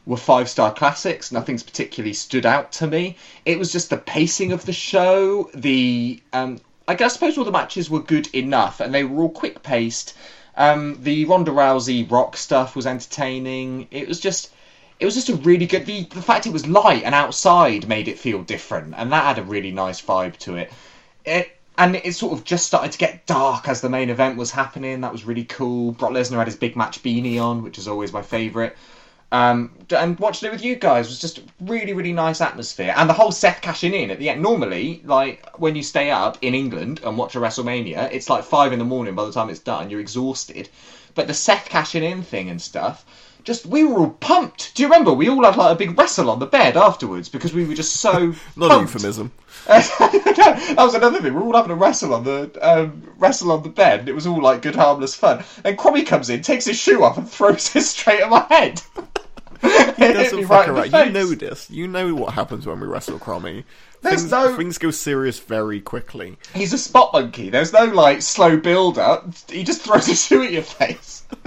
[0.05, 1.31] were five star classics.
[1.31, 3.17] Nothing's particularly stood out to me.
[3.45, 5.49] It was just the pacing of the show.
[5.53, 9.23] The um, I guess I suppose all the matches were good enough, and they were
[9.23, 10.13] all quick paced.
[10.57, 13.87] Um, the Ronda Rousey Rock stuff was entertaining.
[13.91, 14.51] It was just.
[14.99, 15.87] It was just a really good.
[15.87, 19.39] The, the fact it was light and outside made it feel different, and that had
[19.39, 20.71] a really nice vibe to it.
[21.25, 24.51] It and it sort of just started to get dark as the main event was
[24.51, 25.01] happening.
[25.01, 25.93] That was really cool.
[25.93, 28.75] Brock Lesnar had his big match beanie on, which is always my favourite.
[29.33, 32.93] Um, and watching it with you guys was just really, really nice atmosphere.
[32.97, 34.41] And the whole Seth cashing in at the end.
[34.41, 38.73] Normally, like when you stay up in England and watch a WrestleMania, it's like five
[38.73, 39.89] in the morning by the time it's done.
[39.89, 40.69] You're exhausted.
[41.15, 43.05] But the Seth cashing in thing and stuff,
[43.43, 44.75] just we were all pumped.
[44.75, 45.13] Do you remember?
[45.13, 47.97] We all had like a big wrestle on the bed afterwards because we were just
[47.97, 48.93] so Not a pumped.
[48.93, 49.31] euphemism.
[49.67, 51.33] that was another thing.
[51.33, 54.01] We were all having a wrestle on the um, wrestle on the bed.
[54.01, 55.43] And it was all like good, harmless fun.
[55.63, 58.81] And Cromie comes in, takes his shoe off, and throws it straight at my head.
[60.01, 61.07] He doesn't fuck right around.
[61.07, 61.69] You know this.
[61.69, 63.63] You know what happens when we wrestle Cromie.
[64.01, 66.37] There's Things, no- things go serious very quickly.
[66.55, 67.49] He's a spot monkey.
[67.51, 69.27] There's no like slow build up.
[69.49, 71.23] He just throws a shoe at your face.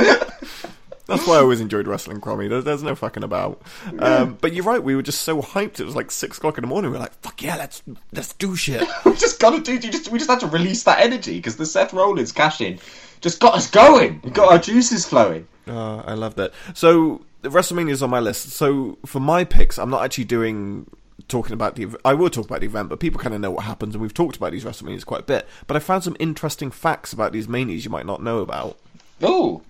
[1.06, 2.48] That's why I always enjoyed wrestling Cromie.
[2.48, 3.60] There, there's no fucking about.
[3.98, 4.82] Um, but you're right.
[4.82, 5.78] We were just so hyped.
[5.78, 6.90] It was like six o'clock in the morning.
[6.92, 9.78] We were like, "Fuck yeah, let's let's do shit." we just gotta do.
[9.78, 12.78] Just we just had to release that energy because the Seth Rollins cash in
[13.20, 14.20] just got us going.
[14.24, 15.46] We got our juices flowing.
[15.66, 16.52] Uh, I love that.
[16.72, 18.50] So WrestleMania is on my list.
[18.50, 20.90] So for my picks, I'm not actually doing
[21.28, 21.88] talking about the.
[22.04, 24.14] I will talk about the event, but people kind of know what happens, and we've
[24.14, 25.48] talked about these WrestleManias quite a bit.
[25.66, 28.78] But I found some interesting facts about these manias you might not know about.
[29.22, 29.62] Ooh.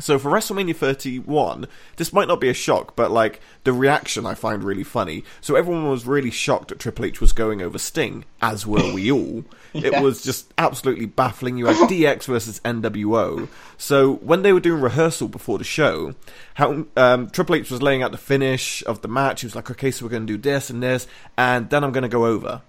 [0.00, 4.34] So for WrestleMania 31, this might not be a shock, but like the reaction I
[4.34, 5.24] find really funny.
[5.40, 9.10] So everyone was really shocked that Triple H was going over Sting, as were we
[9.10, 9.44] all.
[9.72, 11.56] It was just absolutely baffling.
[11.56, 13.46] You had DX versus NWO.
[13.78, 16.16] So when they were doing rehearsal before the show,
[16.54, 19.42] how um, Triple H was laying out the finish of the match.
[19.42, 21.06] He was like, "Okay, so we're going to do this and this,
[21.38, 22.62] and then I'm going to go over."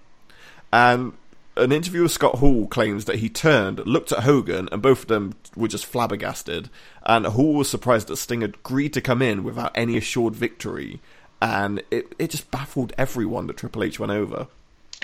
[0.72, 1.14] And
[1.56, 5.08] an interview with Scott Hall claims that he turned, looked at Hogan, and both of
[5.08, 6.70] them were just flabbergasted.
[7.04, 11.00] And Hall was surprised that Sting agreed to come in without any assured victory.
[11.40, 14.46] And it, it just baffled everyone that Triple H went over.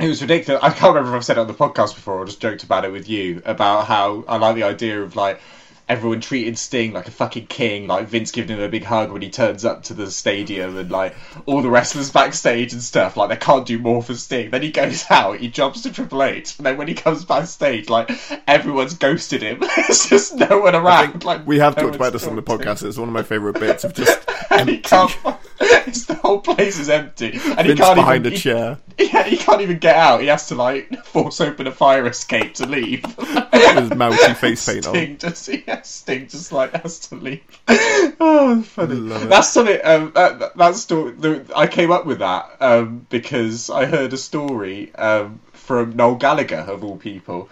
[0.00, 0.62] It was ridiculous.
[0.62, 2.84] I can't remember if I've said it on the podcast before or just joked about
[2.84, 5.40] it with you about how I like the idea of like
[5.88, 9.22] everyone treated Sting like a fucking king, like Vince giving him a big hug when
[9.22, 11.14] he turns up to the stadium and like
[11.46, 13.16] all the wrestlers backstage and stuff.
[13.16, 14.50] Like they can't do more for Sting.
[14.50, 17.88] Then he goes out, he jumps to Triple H, and then when he comes backstage,
[17.88, 18.10] like
[18.46, 19.60] everyone's ghosted him.
[19.76, 21.24] There's just no one around.
[21.24, 22.76] Like We have no talked about this on the talked to him.
[22.76, 22.86] podcast.
[22.86, 25.14] It's one of my favourite bits of just And he can't.
[25.60, 28.32] It's the whole place is empty, and he Vince can't behind even.
[28.32, 28.78] a he- chair.
[28.98, 30.20] Yeah, he can't even get out.
[30.20, 33.02] He has to like force open a fire escape to leave.
[33.16, 35.18] with his mousy face paint on.
[35.18, 37.42] Just yeah, Sting just like has to leave.
[38.20, 38.94] Oh, funny.
[38.94, 39.28] Love.
[39.28, 39.78] That's something.
[39.84, 41.12] Um, that, that story.
[41.12, 46.16] The, I came up with that um, because I heard a story um, from Noel
[46.16, 47.48] Gallagher of all people,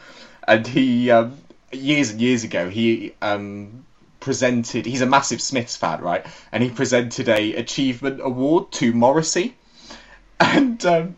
[0.47, 1.39] and he um,
[1.73, 3.85] years and years ago he um,
[4.19, 4.87] presented.
[4.87, 6.27] He's a massive Smiths fan, right?
[6.51, 9.55] And he presented a achievement award to Morrissey,
[10.41, 10.85] and.
[10.85, 11.17] Um,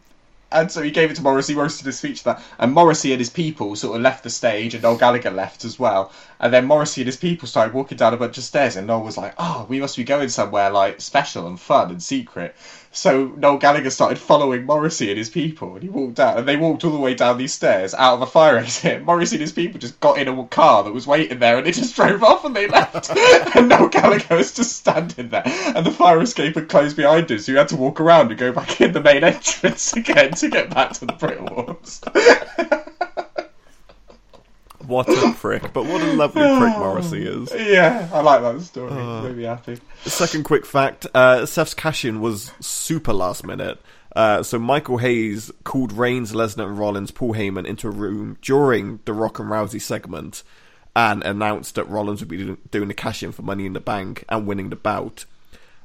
[0.50, 2.42] and so he gave it to Morrissey, did a speech that.
[2.58, 5.78] And Morrissey and his people sort of left the stage, and Noel Gallagher left as
[5.78, 6.10] well.
[6.40, 9.02] And then Morrissey and his people started walking down a bunch of stairs, and Noel
[9.02, 12.56] was like, oh, we must be going somewhere like special and fun and secret.
[12.98, 16.56] So Noel Gallagher started following Morrissey and his people, and he walked out, and they
[16.56, 19.04] walked all the way down these stairs out of a fire exit.
[19.06, 21.70] Morrissey and his people just got in a car that was waiting there, and they
[21.70, 23.08] just drove off and they left.
[23.54, 27.46] and Noel Gallagher was just standing there, and the fire escape had closed behind us,
[27.46, 30.50] so you had to walk around and go back in the main entrance again to
[30.50, 32.00] get back to the brick walls.
[34.88, 35.72] What a prick!
[35.74, 37.52] But what a lovely prick Morrissey is.
[37.54, 38.90] yeah, I like that story.
[39.22, 39.78] Made me happy.
[40.04, 43.78] Second quick fact: uh, Seth's cash-in was super last minute.
[44.16, 49.00] Uh, so Michael Hayes called Reigns, Lesnar, and Rollins, Paul Heyman into a room during
[49.04, 50.42] the Rock and Rousey segment,
[50.96, 54.46] and announced that Rollins would be doing the cash-in for Money in the Bank and
[54.46, 55.26] winning the bout.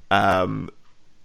[0.09, 0.69] Um,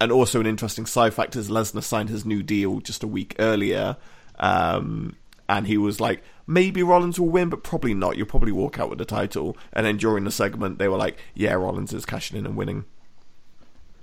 [0.00, 3.36] and also an interesting side fact is Lesnar signed his new deal just a week
[3.38, 3.96] earlier,
[4.40, 5.14] um,
[5.48, 8.16] and he was like, maybe Rollins will win, but probably not.
[8.16, 9.56] You'll probably walk out with the title.
[9.72, 12.86] And then during the segment, they were like, yeah, Rollins is cashing in and winning.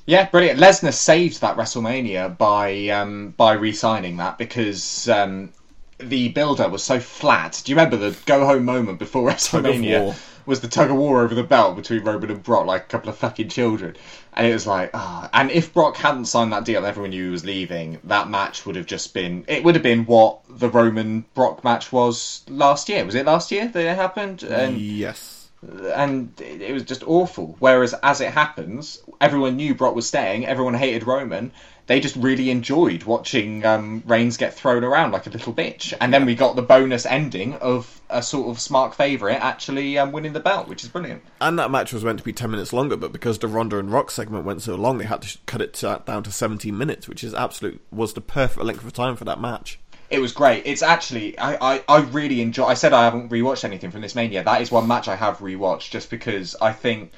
[0.05, 0.59] Yeah, brilliant.
[0.59, 5.51] Lesnar saved that WrestleMania by um, by re-signing that because um,
[5.97, 7.61] the build-up was so flat.
[7.65, 10.15] Do you remember the go-home moment before WrestleMania.
[10.45, 13.09] Was the tug of war over the belt between Roman and Brock, like a couple
[13.09, 13.95] of fucking children?
[14.33, 15.29] And it was like, ah.
[15.33, 17.99] And if Brock hadn't signed that deal, everyone knew he was leaving.
[18.03, 19.45] That match would have just been.
[19.47, 23.05] It would have been what the Roman Brock match was last year.
[23.05, 24.43] Was it last year that it happened?
[24.43, 25.49] And yes.
[25.93, 27.55] and it it was just awful.
[27.59, 30.45] Whereas, as it happens, everyone knew Brock was staying.
[30.45, 31.51] Everyone hated Roman.
[31.87, 35.93] They just really enjoyed watching um, Reigns get thrown around like a little bitch.
[36.01, 40.11] And then we got the bonus ending of a sort of smart favourite actually um,
[40.11, 41.23] winning the belt, which is brilliant.
[41.39, 43.91] And that match was meant to be 10 minutes longer, but because the Ronda and
[43.91, 47.07] Rock segment went so long, they had to cut it to, down to 17 minutes,
[47.07, 49.79] which is absolute was the perfect length of time for that match.
[50.09, 50.65] It was great.
[50.65, 52.65] It's actually I, I, I really enjoy.
[52.65, 54.43] I said I haven't rewatched anything from this Mania.
[54.43, 57.11] That is one match I have rewatched just because I think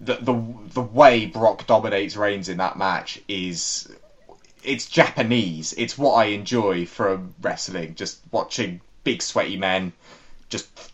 [0.00, 3.88] the the the way Brock dominates Reigns in that match is
[4.64, 5.74] it's Japanese.
[5.76, 7.94] It's what I enjoy from wrestling.
[7.94, 9.92] Just watching big sweaty men
[10.48, 10.92] just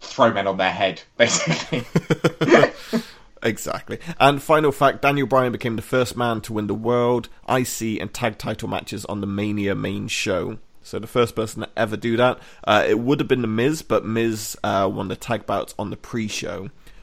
[0.00, 1.84] throw men on their head, basically.
[3.40, 4.00] Exactly.
[4.18, 8.12] And final fact Daniel Bryan became the first man to win the World, IC, and
[8.12, 10.58] Tag title matches on the Mania main show.
[10.82, 12.38] So the first person to ever do that.
[12.64, 15.90] Uh, it would have been The Miz, but Miz uh, won the tag bouts on
[15.90, 16.26] the pre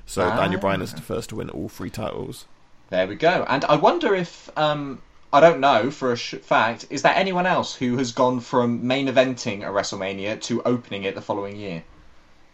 [0.06, 2.46] So Daniel Bryan is the first to win all three titles.
[2.90, 3.46] There we go.
[3.48, 5.02] And I wonder if um,
[5.34, 6.86] I don't know for a sh- fact.
[6.90, 11.16] Is there anyone else who has gone from main eventing a WrestleMania to opening it
[11.16, 11.84] the following year?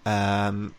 [0.05, 0.73] Um,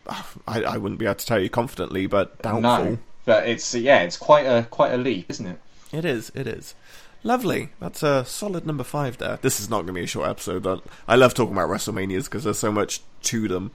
[0.47, 2.61] I, I wouldn't be able to tell you confidently, but doubtful.
[2.61, 5.59] No, but it's yeah, it's quite a quite a leap, isn't it?
[5.93, 6.31] It is.
[6.35, 6.75] It is.
[7.23, 7.69] Lovely.
[7.79, 9.39] That's a solid number five there.
[9.41, 10.63] This is not going to be a short episode.
[10.63, 13.71] But I love talking about WrestleManias because there's so much to them.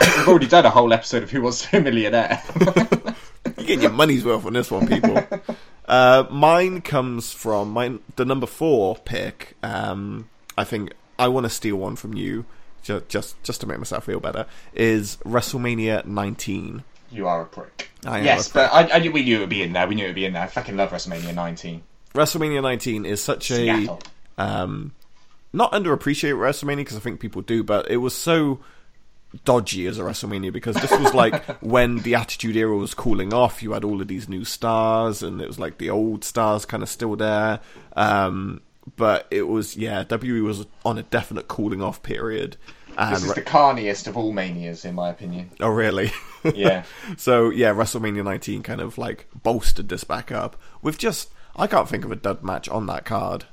[0.00, 2.42] We've already done a whole episode of Who Wants to Be a Millionaire.
[3.58, 5.22] you get your money's worth on this one, people.
[5.86, 9.56] uh, mine comes from mine, the number four pick.
[9.62, 12.44] Um, I think I want to steal one from you,
[12.82, 14.46] just, just just to make myself feel better.
[14.74, 16.84] Is WrestleMania 19?
[17.12, 17.90] you are a prick.
[18.06, 18.70] I yes, prick.
[18.70, 19.86] but I, I, we knew it would be in there.
[19.86, 20.42] We knew it would be in there.
[20.42, 21.82] I fucking love WrestleMania 19.
[22.14, 23.88] WrestleMania 19 is such a
[24.38, 24.92] um,
[25.52, 28.60] not underappreciated WrestleMania because I think people do, but it was so
[29.44, 33.62] dodgy as a WrestleMania because this was like when the Attitude Era was cooling off.
[33.62, 36.82] You had all of these new stars, and it was like the old stars kind
[36.82, 37.60] of still there.
[37.96, 38.60] Um,
[38.96, 42.56] but it was yeah, WWE was on a definite cooling off period.
[42.98, 45.50] And This is the carniest of all manias, in my opinion.
[45.60, 46.12] oh really?
[46.54, 46.82] Yeah.
[47.16, 51.88] so yeah, WrestleMania 19 kind of like bolstered this back up with just I can't
[51.88, 53.44] think of a dud match on that card.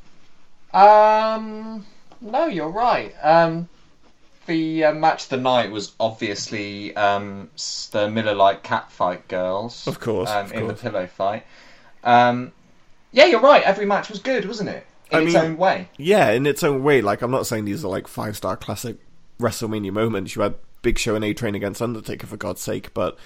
[0.74, 1.86] Um,
[2.20, 3.13] no, you're right.
[3.22, 3.70] Um,
[4.49, 7.49] the uh, match of the night was obviously um,
[7.91, 9.88] the Miller Lite catfight girls.
[9.88, 10.81] Of course, Um, of in course.
[10.81, 11.45] the pillow fight.
[12.03, 12.51] Um,
[13.13, 13.63] yeah, you're right.
[13.63, 14.85] Every match was good, wasn't it?
[15.12, 15.89] In I its mean- own way.
[15.97, 17.01] Yeah, in its own way.
[17.01, 18.97] Like, I'm not saying these are like five star classic
[19.39, 20.35] WrestleMania moments.
[20.35, 23.17] You had Big Show and A Train against Undertaker, for God's sake, but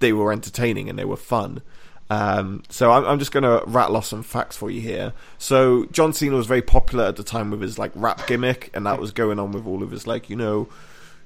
[0.00, 1.62] they were entertaining and they were fun.
[2.10, 5.12] Um, so I'm, I'm just going to rattle off some facts for you here.
[5.38, 8.86] So John Cena was very popular at the time with his like rap gimmick, and
[8.86, 10.68] that was going on with all of his like you know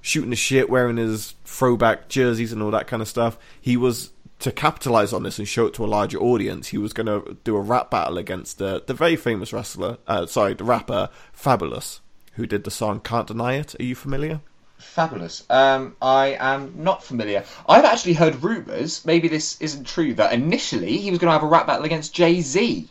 [0.01, 3.37] shooting the shit, wearing his throwback jerseys and all that kind of stuff.
[3.61, 4.11] He was
[4.41, 6.69] to capitalize on this and show it to a larger audience.
[6.69, 10.27] He was going to do a rap battle against the the very famous wrestler, uh,
[10.27, 12.01] sorry, the rapper Fabolous,
[12.35, 14.41] who did the song "Can't Deny It." Are you familiar?
[14.81, 15.49] Fabolous.
[15.51, 17.45] Um, I am not familiar.
[17.69, 21.43] I've actually heard rumours, maybe this isn't true, that initially he was going to have
[21.43, 22.89] a rap battle against Jay Z.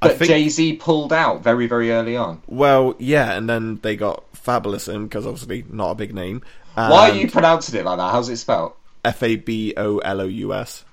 [0.00, 2.42] But think- Jay Z pulled out very, very early on.
[2.46, 6.42] Well, yeah, and then they got Fabolous in because obviously not a big name.
[6.74, 8.10] Why are you pronouncing it like that?
[8.12, 8.72] How's it spelled?
[9.04, 10.84] F A B O L O U S.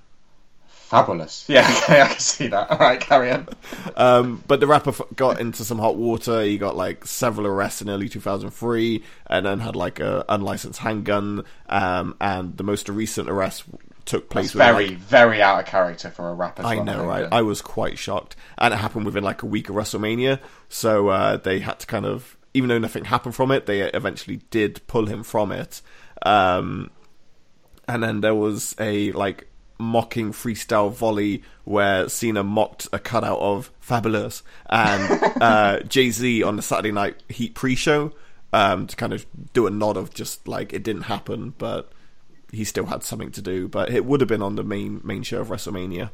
[0.89, 1.45] Fabolous.
[1.49, 2.71] Yeah, okay, I can see that.
[2.71, 3.47] All right, carry on.
[3.95, 6.41] Um, but the rapper f- got into some hot water.
[6.43, 11.43] He got like several arrests in early 2003, and then had like a unlicensed handgun.
[11.69, 13.63] Um, and the most recent arrest
[14.05, 14.45] took place.
[14.45, 16.63] It's very, like- very out of character for a rapper.
[16.65, 17.19] I have know, right?
[17.21, 17.33] handgun.
[17.39, 20.39] I was quite shocked, and it happened within like a week of WrestleMania.
[20.69, 24.37] So uh, they had to kind of, even though nothing happened from it, they eventually
[24.51, 25.81] did pull him from it.
[26.25, 26.91] Um,
[27.89, 29.47] and then there was a like
[29.79, 36.55] mocking freestyle volley where Cena mocked a cutout of Fabolous and uh, Jay Z on
[36.55, 38.11] the Saturday Night Heat pre-show
[38.53, 41.91] um, to kind of do a nod of just like it didn't happen, but
[42.51, 43.67] he still had something to do.
[43.67, 46.09] But it would have been on the main main show of WrestleMania.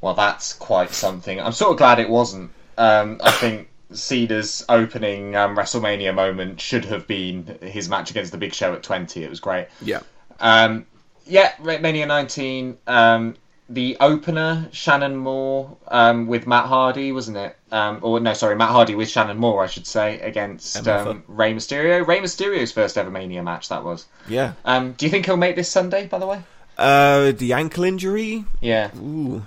[0.00, 1.40] Well, that's quite something.
[1.40, 2.52] I'm sort of glad it wasn't.
[2.76, 8.38] Um, I think Cena's opening um, WrestleMania moment should have been his match against the
[8.38, 9.24] Big Show at 20.
[9.24, 9.66] It was great.
[9.80, 10.00] Yeah.
[10.38, 10.86] Um,
[11.28, 12.78] yeah, Mania 19.
[12.86, 13.36] Um,
[13.70, 17.56] the opener, Shannon Moore um, with Matt Hardy, wasn't it?
[17.70, 21.52] Um, or no, sorry, Matt Hardy with Shannon Moore, I should say, against um, Rey
[21.52, 22.06] Mysterio.
[22.06, 24.06] Rey Mysterio's first ever Mania match that was.
[24.26, 24.54] Yeah.
[24.64, 26.06] Um, do you think he'll make this Sunday?
[26.06, 26.42] By the way.
[26.78, 28.44] Uh, the ankle injury.
[28.62, 28.90] Yeah.
[28.96, 29.44] Ooh.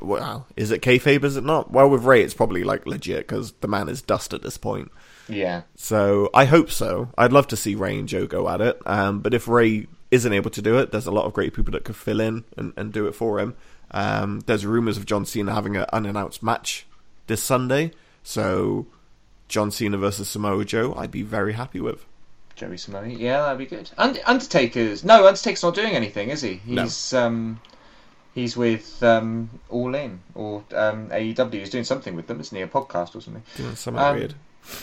[0.00, 0.44] Wow.
[0.56, 1.24] Is it kayfabe?
[1.24, 1.70] Is it not?
[1.70, 4.92] Well, with Rey, it's probably like legit because the man is dust at this point.
[5.26, 5.62] Yeah.
[5.76, 7.08] So I hope so.
[7.16, 8.78] I'd love to see Rey and Joe go at it.
[8.84, 11.72] Um, but if Rey isn't able to do it, there's a lot of great people
[11.72, 13.54] that could fill in and, and do it for him.
[13.90, 16.86] Um, there's rumors of John Cena having an unannounced match
[17.26, 17.92] this Sunday.
[18.22, 18.86] So
[19.48, 22.04] John Cena versus Samoa Joe, I'd be very happy with.
[22.56, 23.08] Joey Samoa.
[23.08, 23.90] Yeah, that'd be good.
[23.98, 26.60] Und- Undertaker's no, Undertaker's not doing anything, is he?
[26.66, 26.82] No.
[26.82, 27.60] He's um,
[28.34, 31.52] he's with um, All In or um, AEW.
[31.54, 32.62] He's doing something with them, isn't he?
[32.62, 33.42] A podcast or something.
[33.56, 34.34] Doing something Um, weird.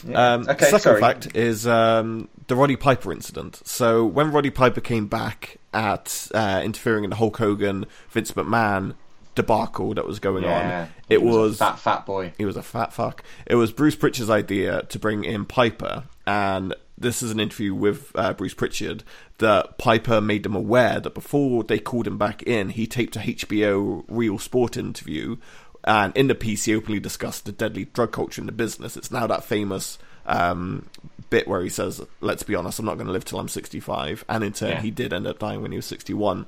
[0.08, 0.34] Yeah.
[0.34, 1.00] Um, okay, second sorry.
[1.02, 3.62] fact is um, the Roddy Piper incident.
[3.66, 8.96] So when Roddy Piper came back at uh, interfering in the Hulk Hogan Vince McMahon
[9.36, 12.34] debacle that was going Yeah, on, it was, was a fat fat boy.
[12.38, 13.24] he was a fat fuck.
[13.46, 18.12] It was Bruce Pritchard's idea to bring in Piper, and this is an interview with
[18.16, 19.04] uh, Bruce Pritchard
[19.40, 23.20] that Piper made them aware that before they called him back in, he taped a
[23.20, 25.38] HBO Real Sport interview,
[25.84, 28.96] and in the piece he openly discussed the deadly drug culture in the business.
[28.98, 30.86] It's now that famous um,
[31.30, 34.24] bit where he says, "Let's be honest, I'm not going to live till I'm 65,"
[34.30, 34.82] and in turn Yeah.
[34.82, 36.46] he did end up dying when he was 61.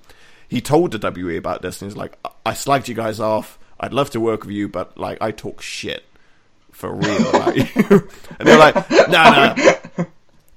[0.47, 3.57] He told the WE about this, and he's like, "I slagged you guys off.
[3.79, 6.03] I'd love to work with you, but like I talk shit."
[6.71, 8.09] for real about you.
[8.39, 10.05] and they're like, no, no.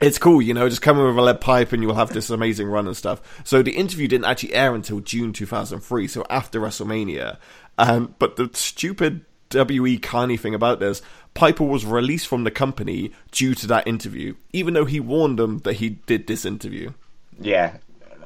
[0.00, 2.30] It's cool, you know, just come in with a lead pipe and you'll have this
[2.30, 3.20] amazing run and stuff.
[3.44, 7.36] So the interview didn't actually air until June 2003, so after WrestleMania.
[7.78, 11.02] Um, but the stupid WE Carney thing about this,
[11.34, 15.58] Piper was released from the company due to that interview, even though he warned them
[15.60, 16.92] that he did this interview.
[17.40, 17.76] Yeah.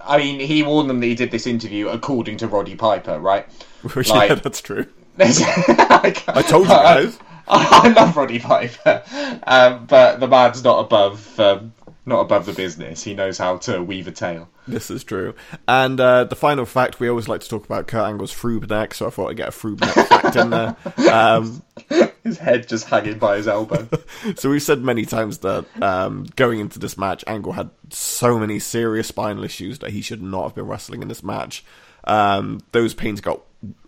[0.03, 3.47] I mean, he warned them that he did this interview according to Roddy Piper, right?
[3.95, 4.87] Which, Like- yeah, that's true.
[5.19, 7.19] I, I told you guys.
[7.49, 9.03] I love Roddy Piper,
[9.47, 11.75] um, but the man's not above um,
[12.11, 13.03] not above the business.
[13.03, 14.49] He knows how to weave a tale.
[14.69, 15.35] This is true.
[15.67, 18.93] And uh, the final fact, we always like to talk about Kurt Angle's Froob neck,
[18.93, 20.77] so I thought I'd get a Froob neck fact in there.
[21.11, 21.63] Um,
[22.23, 23.89] His head just hanging by his elbow.
[24.37, 28.59] so we've said many times that um, going into this match, Angle had so many
[28.59, 31.65] serious spinal issues that he should not have been wrestling in this match.
[32.05, 33.41] Um, those pains got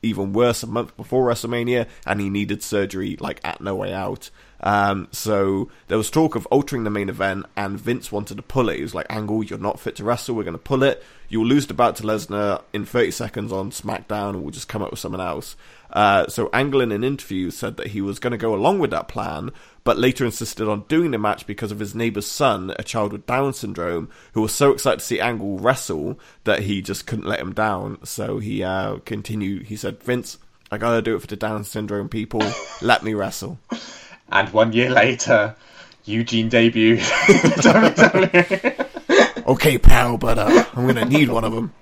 [0.02, 4.30] even worse a month before WrestleMania, and he needed surgery like at No Way Out.
[4.62, 8.68] Um, so there was talk of altering the main event, and Vince wanted to pull
[8.68, 8.76] it.
[8.76, 10.34] He was like, "Angle, you're not fit to wrestle.
[10.34, 11.02] We're going to pull it.
[11.28, 14.82] You'll lose the bout to Lesnar in 30 seconds on SmackDown, and we'll just come
[14.82, 15.56] up with someone else."
[15.92, 18.90] Uh, so Angle in an interview said that he was going to go along with
[18.90, 19.50] that plan,
[19.84, 23.26] but later insisted on doing the match because of his neighbor's son, a child with
[23.26, 27.40] Down syndrome, who was so excited to see Angle wrestle that he just couldn't let
[27.40, 27.98] him down.
[28.04, 29.66] So he uh, continued.
[29.66, 30.38] He said, "Vince,
[30.70, 32.42] I gotta do it for the Down syndrome people.
[32.80, 33.58] Let me wrestle."
[34.30, 35.56] And one year later,
[36.04, 36.98] Eugene debuted.
[37.62, 39.46] WWE.
[39.46, 41.72] okay, pal, but uh, I'm gonna need one of them.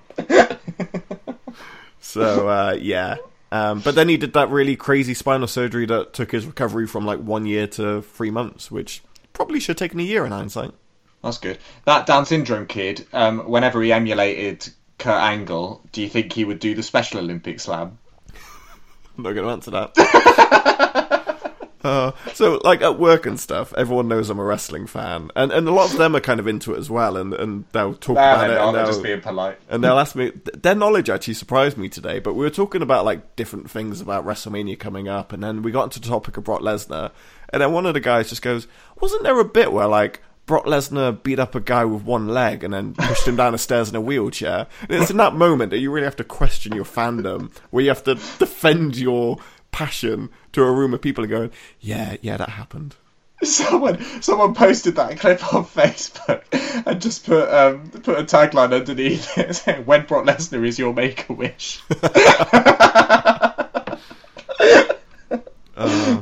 [1.99, 3.17] so uh, yeah,
[3.51, 7.05] um, but then he did that really crazy spinal surgery that took his recovery from
[7.05, 10.71] like one year to three months, which probably should have taken a year in hindsight.
[11.21, 11.59] That's good.
[11.85, 16.59] That Down syndrome kid, um, whenever he emulated Kurt Angle, do you think he would
[16.59, 17.97] do the Special Olympic slam?
[19.17, 21.07] I'm not going to answer that.
[21.83, 25.67] uh, so, like at work and stuff, everyone knows I'm a wrestling fan, and and
[25.67, 28.13] a lot of them are kind of into it as well, and, and they'll talk
[28.17, 28.53] about it.
[28.55, 29.57] not, and they're they'll- just being polite.
[29.69, 33.05] and they'll ask me their knowledge actually surprised me today but we were talking about
[33.05, 36.43] like different things about wrestlemania coming up and then we got into the topic of
[36.43, 37.11] brock lesnar
[37.49, 38.67] and then one of the guys just goes
[38.99, 42.63] wasn't there a bit where like brock lesnar beat up a guy with one leg
[42.63, 45.69] and then pushed him down the stairs in a wheelchair and it's in that moment
[45.71, 49.37] that you really have to question your fandom where you have to defend your
[49.71, 51.49] passion to a room of people going
[51.79, 52.95] yeah yeah that happened
[53.43, 56.43] Someone, someone posted that clip on Facebook
[56.85, 60.93] and just put um, put a tagline underneath it saying, "When Brock Lesnar is your
[60.93, 61.81] make a wish,"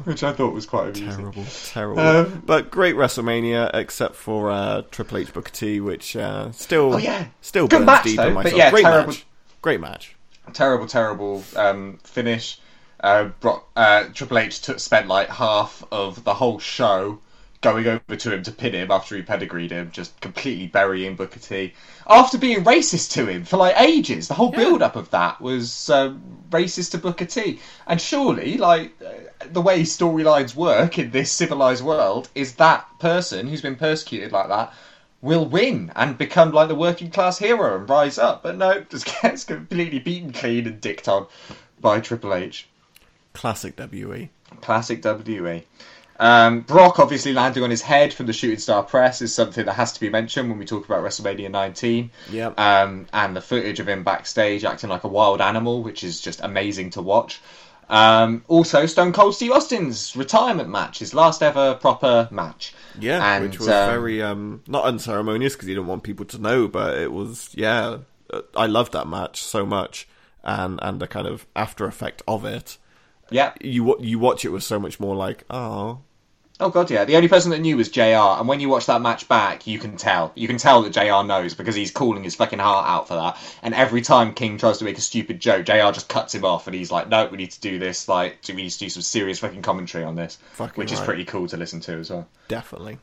[0.06, 1.10] which I thought was quite amusing.
[1.20, 2.00] Terrible, terrible.
[2.00, 6.98] Um, but great WrestleMania, except for uh, Triple H Booker T, which uh, still, Oh,
[6.98, 7.28] yeah.
[7.42, 8.58] still Good burns match, deep though, in but myself.
[8.58, 9.26] yeah, great terrible- match,
[9.62, 10.16] great match.
[10.54, 12.60] terrible, terrible um, finish.
[13.02, 17.20] Uh, Brock, uh, Triple H took, spent like half of the whole show
[17.62, 21.40] going over to him to pin him after he pedigreed him, just completely burying Booker
[21.40, 21.74] T.
[22.08, 25.90] After being racist to him for like ages, the whole build up of that was
[25.90, 27.60] um, racist to Booker T.
[27.88, 33.48] And surely, like uh, the way storylines work in this civilized world, is that person
[33.48, 34.74] who's been persecuted like that
[35.22, 38.44] will win and become like the working class hero and rise up.
[38.44, 41.28] But no, just gets completely beaten clean and dicked on
[41.82, 42.68] by Triple H.
[43.34, 43.76] Classic.
[43.78, 44.30] WE.
[44.62, 45.64] Classic WWE.
[46.20, 49.74] Um, Brock obviously landing on his head from the shooting star press is something that
[49.74, 52.12] has to be mentioned when we talk about WrestleMania 19.
[52.30, 52.60] Yep.
[52.60, 56.42] Um, and the footage of him backstage acting like a wild animal, which is just
[56.42, 57.40] amazing to watch.
[57.90, 62.74] Um, also, Stone Cold Steve Austin's retirement match, his last ever proper match.
[63.00, 66.38] Yeah, And, which was um, very um, not unceremonious because he didn't want people to
[66.38, 67.98] know, but it was yeah.
[68.32, 70.08] uh, I loved that match so much,
[70.44, 72.78] and and the kind of after effect of it.
[73.32, 73.54] Yeah.
[73.62, 76.00] You you watch it with so much more like oh
[76.62, 77.06] Oh god, yeah.
[77.06, 78.02] The only person that knew was JR.
[78.38, 80.34] And when you watch that match back, you can tell.
[80.36, 81.26] You can tell that JR.
[81.26, 83.38] knows because he's calling his fucking heart out for that.
[83.64, 85.92] And every time King tries to make a stupid joke, JR.
[85.94, 88.10] just cuts him off, and he's like, "No, we need to do this.
[88.10, 91.24] Like, we need to do some serious fucking commentary on this." Fucking which is pretty
[91.24, 92.28] cool to listen to as well.
[92.50, 92.98] definitely.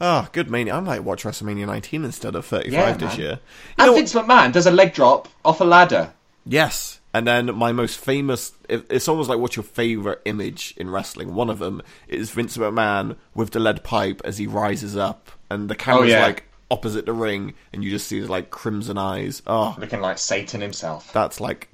[0.00, 0.74] Oh, good mania!
[0.74, 3.30] I might watch WrestleMania 19 instead of 35 Yeah, this year.
[3.30, 3.38] You
[3.78, 6.12] And know- Vince McMahon does a leg drop off a ladder.
[6.46, 6.97] Yes.
[7.14, 11.34] And then my most famous, it's almost like what's your favorite image in wrestling?
[11.34, 15.68] One of them is Vince McMahon with the lead pipe as he rises up, and
[15.70, 16.22] the camera's yeah.
[16.22, 19.40] like opposite the ring, and you just see his like crimson eyes.
[19.46, 21.10] Oh, Looking like Satan himself.
[21.14, 21.68] that's like,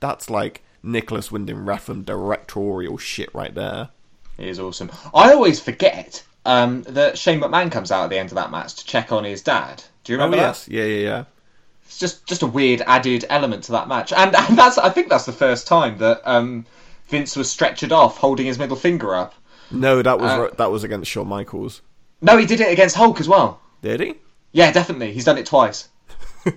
[0.00, 3.90] that's like Nicolas Winding Refn directorial shit right there.
[4.38, 4.90] He is awesome.
[5.12, 8.76] I always forget um, that Shane McMahon comes out at the end of that match
[8.76, 9.84] to check on his dad.
[10.04, 10.42] Do you Oh remember that?
[10.48, 11.24] yes, yeah, yeah, yeah.
[11.90, 15.08] It's just just a weird added element to that match, and, and that's I think
[15.08, 16.64] that's the first time that um,
[17.08, 19.34] Vince was stretchered off, holding his middle finger up.
[19.72, 21.82] No, that was Uh, that was against Shawn Michaels.
[22.22, 23.60] No, he did it against Hulk as well.
[23.82, 24.14] Did he?
[24.52, 25.12] Yeah, definitely.
[25.12, 25.88] He's done it twice.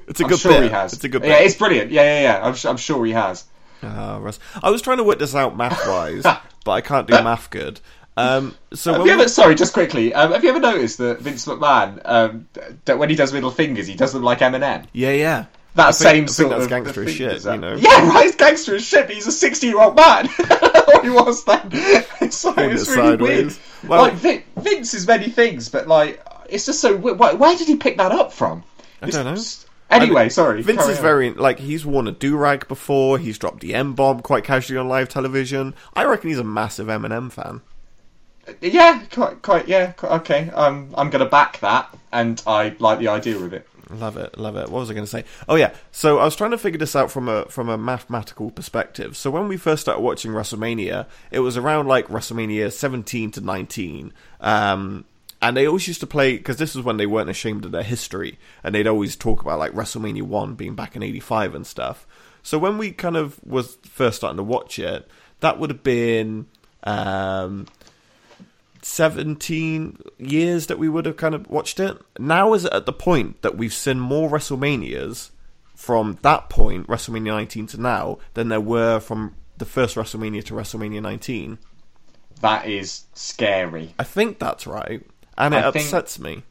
[0.07, 0.63] It's a I'm good sure bit.
[0.65, 0.93] he has.
[0.93, 1.29] It's a good bit.
[1.31, 1.89] Yeah, it's brilliant.
[1.89, 2.45] Yeah, yeah, yeah.
[2.47, 3.45] I'm, I'm sure he has.
[3.81, 4.39] Russ.
[4.61, 6.21] I was trying to work this out math wise,
[6.63, 7.81] but I can't do math good.
[8.15, 10.13] Um, so Have you we- Sorry, just quickly.
[10.13, 12.47] Um, have you ever noticed that Vince McMahon, um,
[12.85, 14.85] that when he does middle fingers, he does them like Eminem?
[14.93, 15.45] yeah, yeah.
[15.75, 17.75] That I think- same I think sort that's of gangster as shit, you know.
[17.75, 18.37] Yeah, right.
[18.37, 19.07] Gangster as shit.
[19.07, 20.27] But he's a sixty-year-old man.
[21.01, 21.61] he was then.
[22.21, 23.19] It's like it's really sideways.
[23.81, 23.89] weird.
[23.89, 26.95] Well- like Vin- Vince is many things, but like it's just so.
[26.95, 27.17] weird.
[27.17, 28.63] Where did he pick that up from?
[29.01, 29.41] I don't know.
[29.89, 30.61] Anyway, I mean, sorry.
[30.61, 31.03] Vince is on.
[31.03, 33.17] very like he's worn a do rag before.
[33.17, 35.73] He's dropped the M bomb quite casually on live television.
[35.95, 37.61] I reckon he's a massive Eminem fan.
[38.61, 39.67] Yeah, quite, quite.
[39.67, 40.49] Yeah, quite, okay.
[40.49, 43.67] Um, I'm gonna back that, and I like the idea of it.
[43.89, 44.69] Love it, love it.
[44.69, 45.25] What was I going to say?
[45.47, 45.73] Oh yeah.
[45.91, 49.15] So I was trying to figure this out from a from a mathematical perspective.
[49.17, 54.13] So when we first started watching WrestleMania, it was around like WrestleMania 17 to 19.
[54.39, 55.05] Um,
[55.41, 57.83] and they always used to play because this is when they weren't ashamed of their
[57.83, 62.07] history, and they'd always talk about like WrestleMania one being back in '85 and stuff.
[62.41, 65.07] So when we kind of was first starting to watch it,
[65.41, 66.47] that would have been
[66.83, 67.67] um,
[68.85, 71.97] 17 years that we would have kind of watched it.
[72.19, 75.31] Now is it at the point that we've seen more WrestleManias
[75.75, 80.53] from that point, WrestleMania 19 to now, than there were from the first WrestleMania to
[80.53, 81.57] WrestleMania 19.
[82.41, 83.93] That is scary.
[83.97, 85.05] I think that's right,
[85.37, 86.43] and it I think- upsets me.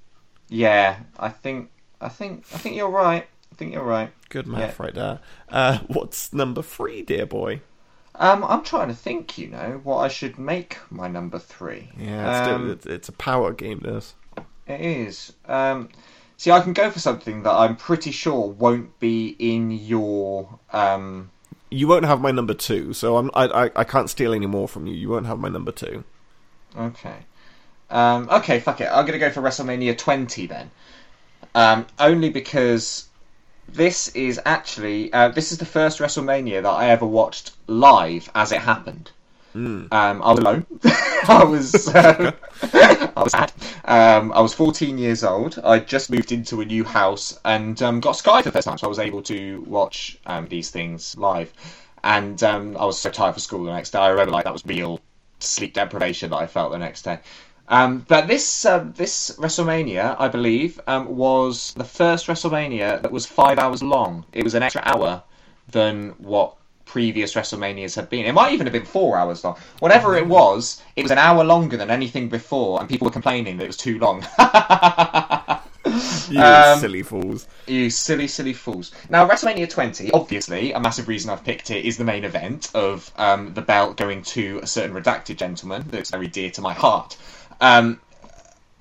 [0.49, 1.70] Yeah, I think
[2.01, 3.26] I think I think you're right.
[3.51, 4.11] I think you're right.
[4.28, 4.85] Good math Yeah.
[4.85, 5.18] right there.
[5.49, 7.61] Uh, what's number three, dear boy?
[8.15, 9.39] Um, I'm trying to think.
[9.39, 11.89] You know what I should make my number three.
[11.99, 13.81] Yeah, it's, Um, it's, it's a power game.
[13.81, 14.15] This.
[14.67, 15.33] It is.
[15.47, 15.89] Um,
[16.37, 20.59] see, I can go for something that I'm pretty sure won't be in your.
[20.73, 21.31] Um,
[21.71, 24.69] You won't have my number two, so I'm, I, I I can't steal any more
[24.69, 24.95] from you.
[24.95, 26.05] You won't have my number two.
[26.77, 27.17] okay.
[27.91, 28.89] Um, okay, fuck it.
[28.91, 30.71] I'm going to go for WrestleMania 20 then.
[31.55, 33.09] Um, only because
[33.69, 35.13] this is actually.
[35.13, 39.11] Uh, this is the first WrestleMania that I ever watched live as it happened.
[39.93, 40.67] Um, I was alone.
[41.29, 41.89] I was.
[41.89, 42.33] Um,
[42.63, 43.53] I was sad.
[43.85, 45.59] Um, I was 14 years old.
[45.63, 48.79] I just moved into a new house and um, got Sky for the first time,
[48.79, 51.53] so I was able to watch um, these things live.
[52.05, 53.99] And um, I was so tired for school the next day.
[53.99, 55.01] I remember like that was real
[55.39, 57.19] sleep deprivation that I felt the next day.
[57.69, 63.25] Um, but this um, this WrestleMania, I believe, um, was the first WrestleMania that was
[63.25, 64.25] five hours long.
[64.33, 65.23] It was an extra hour
[65.71, 68.27] than what previous WrestleManias had been.
[68.27, 69.57] It might even have been four hours long.
[69.79, 73.57] Whatever it was, it was an hour longer than anything before, and people were complaining
[73.57, 74.27] that it was too long.
[76.29, 77.49] You Um, silly fools.
[77.67, 78.93] You silly, silly fools.
[79.11, 83.11] Now, WrestleMania 20, obviously, a massive reason I've picked it is the main event of
[83.17, 87.17] um, the belt going to a certain redacted gentleman that's very dear to my heart.
[87.63, 88.01] Um,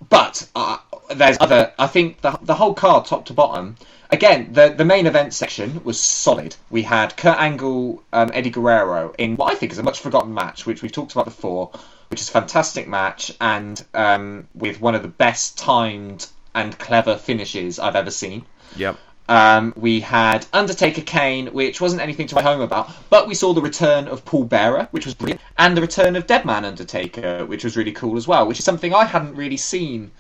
[0.10, 0.78] but uh,
[1.16, 1.72] there's other.
[1.80, 3.78] I think the the whole card, top to bottom.
[4.10, 6.56] Again, the the main event section was solid.
[6.70, 10.34] We had Kurt Angle, um, Eddie Guerrero in what I think is a much forgotten
[10.34, 11.72] match, which we've talked about before,
[12.10, 17.16] which is a fantastic match and um, with one of the best timed and clever
[17.16, 18.46] finishes I've ever seen.
[18.76, 18.98] Yep.
[19.32, 23.54] Um, we had Undertaker Kane, which wasn't anything to write home about, but we saw
[23.54, 27.64] the return of Paul Bearer, which was brilliant, and the return of Deadman Undertaker, which
[27.64, 30.12] was really cool as well, which is something I hadn't really seen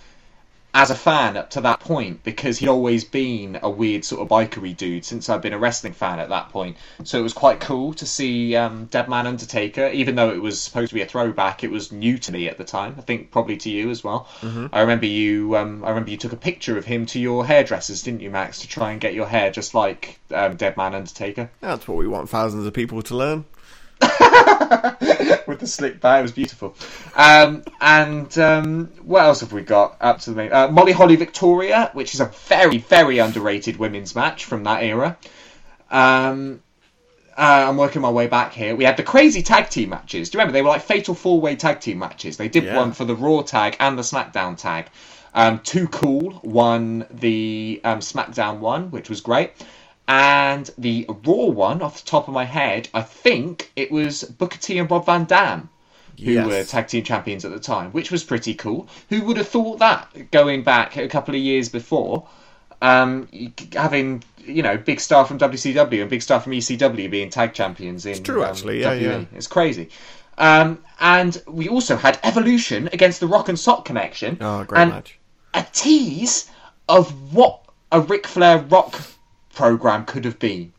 [0.73, 4.27] as a fan up to that point because he'd always been a weird sort of
[4.29, 6.77] bikery dude since I'd been a wrestling fan at that point.
[7.03, 10.89] So it was quite cool to see um, Deadman Undertaker, even though it was supposed
[10.89, 11.63] to be a throwback.
[11.63, 12.95] It was new to me at the time.
[12.97, 14.27] I think probably to you as well.
[14.71, 15.57] I remember you.
[15.57, 18.59] Um, I remember you took a picture of him to your hairdressers, didn't you, Max,
[18.59, 22.29] to try and get your hair just like um, Deadman Undertaker That's what we want
[22.29, 23.45] thousands of people to learn.
[25.47, 26.19] with the slick back.
[26.19, 26.75] It was beautiful.
[27.15, 30.51] Um, and um, what else have we got up to the main?
[30.51, 35.17] Uh, Molly Holly Victoria, which is a very, very underrated women's match from that era.
[35.89, 36.61] Um,
[37.37, 38.75] uh, I'm working my way back here.
[38.75, 40.29] We had the crazy tag team matches.
[40.29, 40.53] Do you remember?
[40.53, 42.37] They were like fatal four way tag team matches.
[42.37, 42.77] They did Yeah.
[42.77, 44.87] one for the Raw tag and the SmackDown tag.
[45.33, 49.51] Um, Too Cool won the um, SmackDown one, which was great.
[50.11, 54.57] And the Raw one, off the top of my head, I think it was Booker
[54.57, 55.69] T and Rob Van Dam
[56.21, 56.45] who Yes.
[56.45, 58.87] were tag team champions at the time, which was pretty cool.
[59.09, 62.27] Who would have thought that going back a couple of years before,
[62.81, 63.27] um,
[63.73, 68.05] having you know big star from WCW and big star from ECW being tag champions
[68.05, 68.81] in true, um, actually.
[68.81, 69.01] Yeah, WWE.
[69.01, 69.25] yeah.
[69.37, 69.89] It's crazy.
[70.37, 74.37] Um, and we also had Evolution against the Rock and Sock Connection.
[74.41, 75.17] Oh, great and match.
[75.53, 76.49] A tease
[76.89, 78.99] of what a Ric Flair Rock
[79.53, 80.73] program could have been.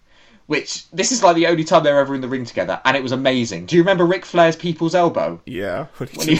[0.47, 3.03] Which this is like the only time they're ever in the ring together, and it
[3.03, 3.67] was amazing.
[3.67, 5.41] Do you remember Ric Flair's People's Elbow?
[5.47, 5.87] Yeah.
[5.99, 6.37] When he-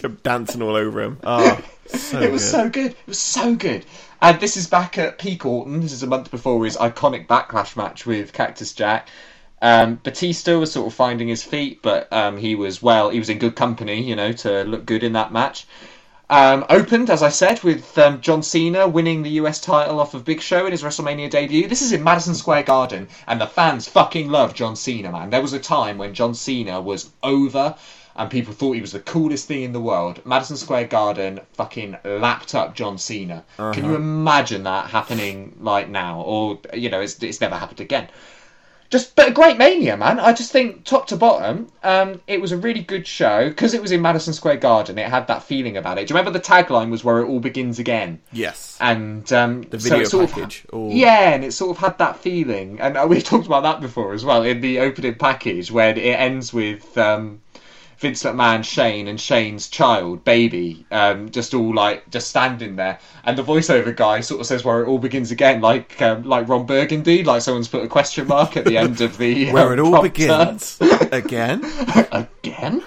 [0.00, 1.18] Kept dancing all over him.
[1.24, 2.50] Oh, so It was good.
[2.50, 2.90] so good.
[2.92, 3.84] It was so good.
[4.22, 5.80] And this is back at Peak Orton.
[5.80, 9.08] This is a month before his iconic backlash match with Cactus Jack.
[9.60, 13.10] Um, Batista was sort of finding his feet, but um, he was well.
[13.10, 15.66] He was in good company, you know, to look good in that match.
[16.30, 20.26] Um, opened, as I said, with um, John Cena winning the US title off of
[20.26, 21.66] Big Show in his WrestleMania debut.
[21.66, 25.30] This is in Madison Square Garden, and the fans fucking love John Cena, man.
[25.30, 27.74] There was a time when John Cena was over,
[28.14, 30.20] and people thought he was the coolest thing in the world.
[30.26, 33.44] Madison Square Garden fucking lapped up John Cena.
[33.56, 36.20] Can you imagine that happening like now?
[36.20, 38.08] Or, you know, it's, it's never happened again
[38.90, 40.18] just but a great mania man.
[40.18, 43.82] I just think top to bottom um it was a really good show because it
[43.82, 44.98] was in madison square garden.
[44.98, 46.06] It had that feeling about it.
[46.08, 48.20] Do you remember the tagline was where it all begins again?
[48.32, 48.78] Yes.
[48.80, 51.98] and um The so video sort package, of, or- yeah and it sort of had
[51.98, 52.80] that feeling.
[52.80, 55.98] And uh, we've talked about that before as well in the opening package where it
[55.98, 57.40] ends with um
[57.98, 63.36] Vince McMahon, Shane, and Shane's child, baby, um, just all like just standing there, and
[63.36, 66.64] the voiceover guy sort of says where it all begins again, like um, like Ron
[66.64, 69.90] Burgundy, like someone's put a question mark at the end of the Where it all
[69.90, 70.10] prompter.
[70.10, 70.78] begins
[71.12, 71.60] again.
[72.12, 72.84] again.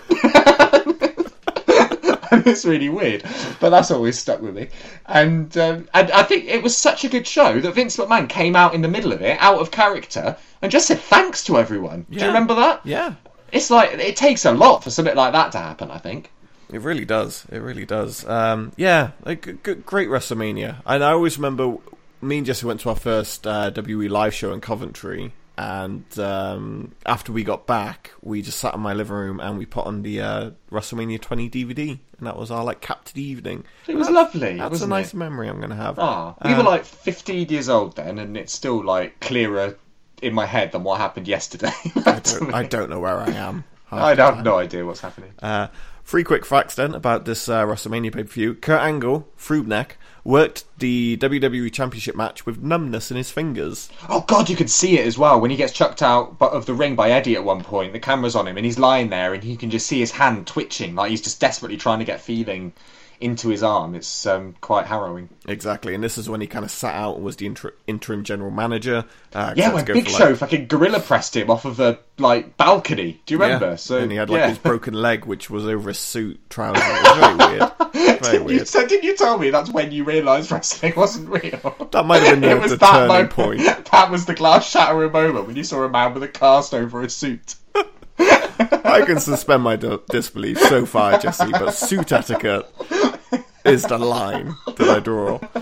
[2.46, 3.24] it's really weird.
[3.60, 4.70] But that's always stuck with me.
[5.08, 8.56] And um, and I think it was such a good show that Vince McMahon came
[8.56, 12.06] out in the middle of it, out of character, and just said thanks to everyone.
[12.10, 12.82] Do you remember that?
[12.86, 13.16] Yeah,
[13.52, 15.92] It's like it takes a lot for something like that to happen.
[15.92, 16.32] I think.
[16.72, 17.46] It really does.
[17.52, 18.26] It really does.
[18.26, 20.78] Um, yeah, like, g- g- great WrestleMania.
[20.86, 21.76] And I always remember
[22.22, 25.34] me and Jesse went to our first uh, WWE live show in Coventry.
[25.58, 29.66] And um, after we got back, we just sat in my living room and we
[29.66, 33.22] put on the uh, WrestleMania 20 DVD, and that was our like cap to the
[33.22, 33.66] evening.
[33.86, 34.56] It was lovely.
[34.58, 35.18] That's a nice It?
[35.18, 36.00] memory I'm going to have.
[36.00, 39.78] Ah, we were like 15 years old then, and it's still like clearer
[40.22, 41.74] in my head than what happened yesterday.
[42.06, 43.64] I don't, I don't know where I am.
[43.92, 45.34] I have no idea what's happening.
[45.40, 45.68] Uh,
[46.06, 48.54] three quick facts then about this uh, WrestleMania pay per view.
[48.54, 49.92] Kurt Angle, Frubneck,
[50.24, 53.90] worked the WWE Championship match with numbness in his fingers.
[54.08, 56.74] Oh god, you could see it as well when he gets chucked out of the
[56.74, 57.94] ring by Eddie at one point.
[57.94, 60.48] The camera's on him and he's lying there, and you can just see his hand
[60.48, 62.74] twitching, like he's just desperately trying to get feeling
[63.22, 63.96] into his arm.
[63.96, 65.30] It's um, quite harrowing.
[65.48, 68.24] Exactly, and this is when he kind of sat out and was the inter- interim
[68.24, 69.06] general manager.
[69.34, 72.58] Uh, Yeah, when Big for, Show like- fucking gorilla pressed him off of a like
[72.58, 73.22] balcony.
[73.26, 73.72] Do you remember?
[73.72, 74.50] Yeah, So and he had like yeah.
[74.50, 76.82] his broken leg, which was over a suit trouser.
[76.84, 77.72] It was very weird.
[78.22, 78.68] Very You weird.
[78.68, 81.76] said, didn't you tell me that's when you realised wrestling wasn't real?
[81.92, 83.30] That might have been the, it was the that turning moment.
[83.32, 83.62] point.
[83.92, 87.02] That was the glass shattering moment when you saw a man with a cast over
[87.04, 87.56] a suit.
[88.20, 92.66] I can suspend my d- disbelief so far, Jesse, but suit etiquette
[93.66, 95.40] is the line that I draw.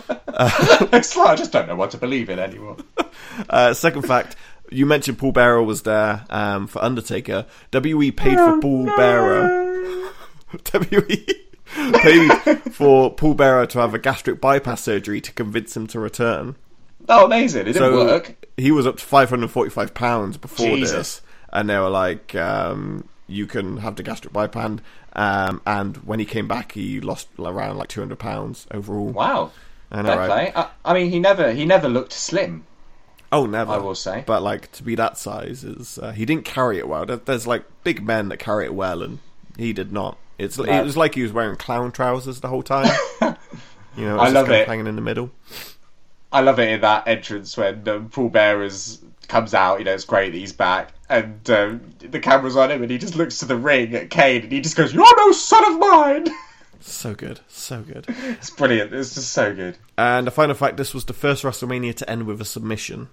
[0.92, 2.78] like I just don't know what to believe in anymore.
[3.50, 4.36] Uh, second fact,
[4.70, 7.46] you mentioned Paul Bearer was there um, for Undertaker.
[7.74, 10.12] WE paid for Paul Bearer.
[10.92, 11.26] WE
[11.94, 12.30] paid
[12.74, 16.56] for Paul Bearer to have a gastric bypass surgery to convince him to return.
[17.08, 17.68] Oh, amazing!
[17.68, 18.46] It didn't work.
[18.58, 20.92] he was up to five hundred forty-five pounds before Jesus.
[20.92, 21.22] this,
[21.52, 24.80] and they were like, um, "You can have the gastric bypass."
[25.14, 29.10] Um, and when he came back, he lost around like two hundred pounds overall.
[29.10, 29.52] Wow.
[29.92, 30.56] I know, right?
[30.56, 32.66] I, I mean, he never he never looked slim.
[33.32, 33.72] Oh, never.
[33.74, 34.24] I will say.
[34.26, 37.06] but like to be that size is uh, he didn't carry it well.
[37.06, 39.20] There's like big men that carry it well, and
[39.58, 40.18] he did not.
[40.38, 42.96] It's it was like he was wearing clown trousers the whole time.
[43.98, 44.68] you know, I just love it.
[44.68, 45.32] hanging in the middle.
[46.32, 49.00] I love it in that entrance when um, Paul Bearers
[49.30, 49.80] comes out.
[49.80, 52.98] You know, it's great that he's back, and um, the camera's on him, and he
[52.98, 55.80] just looks to the ring at Kane, and he just goes, "You're no son of
[55.80, 56.28] mine."
[56.82, 58.06] So good, so good.
[58.08, 58.94] it's brilliant.
[58.94, 59.78] It's just so good.
[59.98, 63.10] And a final fact: this was the first WrestleMania to end with a submission.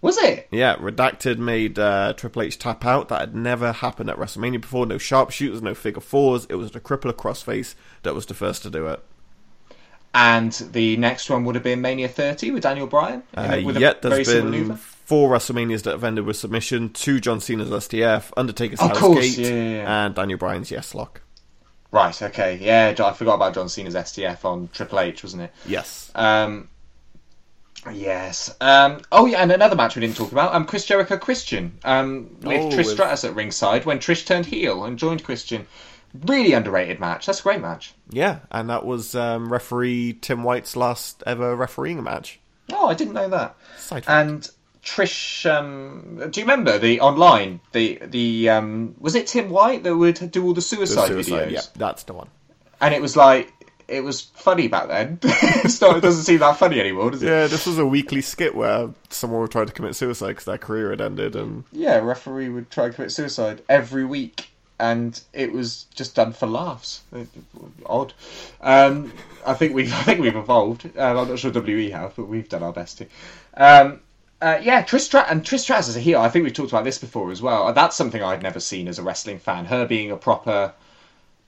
[0.00, 0.48] Was it?
[0.50, 3.08] Yeah, Redacted made uh, Triple H tap out.
[3.08, 4.86] That had never happened at WrestleMania before.
[4.86, 6.44] No sharpshooters, no figure fours.
[6.46, 9.00] It was the crippler crossface that was the first to do it.
[10.14, 13.22] And the next one would have been Mania 30 with Daniel Bryan.
[13.34, 14.78] Uh, with a yet very there's been maneuver.
[15.04, 19.48] Four WrestleManias that have ended with submission: two John Cena's STF, Undertaker's Hell's Gate, yeah,
[19.48, 20.04] yeah, yeah.
[20.06, 21.22] and Daniel Bryan's Yes Lock.
[21.90, 22.20] Right.
[22.22, 22.58] Okay.
[22.60, 22.94] Yeah.
[23.04, 25.52] I forgot about John Cena's STF on Triple H, wasn't it?
[25.66, 26.10] Yes.
[26.14, 26.68] Um,
[27.92, 28.54] yes.
[28.62, 30.54] Um, oh, yeah, and another match we didn't talk about.
[30.54, 34.84] Um, Chris Jericho Christian um, with Oh, Trish Stratus at ringside when Trish turned heel
[34.84, 35.66] and joined Christian.
[36.26, 37.26] Really underrated match.
[37.26, 37.94] That's a great match.
[38.10, 42.38] Yeah, and that was um, referee Tim White's last ever refereeing match.
[42.70, 43.56] Oh, I didn't know that.
[43.78, 44.04] Side.
[44.06, 44.48] And
[44.84, 49.96] Trish, um, do you remember the online the the um, was it Tim White that
[49.96, 51.52] would do all the The suicide, suicide, videos?
[51.52, 52.28] yeah, that's the one.
[52.80, 53.52] And it was like
[53.86, 55.20] it was funny back then.
[55.22, 57.26] it doesn't seem that funny anymore, does it?
[57.26, 60.58] Yeah, this was a weekly skit where someone would try to commit suicide because their
[60.58, 64.48] career had ended, and Yeah, a referee would try and commit suicide every week,
[64.80, 67.02] and it was just done for laughs.
[67.86, 68.14] Odd.
[68.60, 69.12] Um,
[69.46, 70.86] I think we've I think we've evolved.
[70.96, 73.06] Um, I'm not sure WE have, but we've done our best to.
[73.56, 74.00] Um,
[74.42, 76.20] uh, yeah, Trish Strat- and Trish Stratus as a heel.
[76.20, 77.72] I think we've talked about this before as well.
[77.72, 79.64] That's something I'd never seen as a wrestling fan.
[79.66, 80.72] Her being a proper,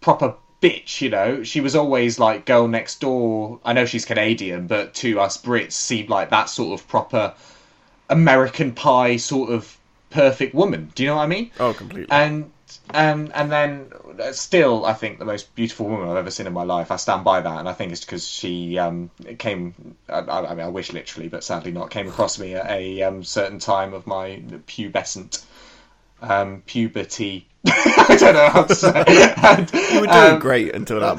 [0.00, 1.00] proper bitch.
[1.00, 3.58] You know, she was always like girl next door.
[3.64, 7.34] I know she's Canadian, but to us Brits, seemed like that sort of proper
[8.08, 9.76] American Pie sort of
[10.10, 10.92] perfect woman.
[10.94, 11.50] Do you know what I mean?
[11.58, 12.10] oh, completely.
[12.10, 12.52] And
[12.90, 16.52] and and then uh, still, I think the most beautiful woman I've ever seen in
[16.52, 16.90] my life.
[16.90, 19.96] I stand by that, and I think it's because she um, came.
[20.08, 21.90] I, I I mean, I wish literally, but sadly not.
[21.90, 25.44] Came across me at a um, certain time of my pubescent
[26.22, 27.46] um, puberty.
[27.66, 29.34] I don't know how to say.
[29.42, 31.18] And, you were doing um, great until that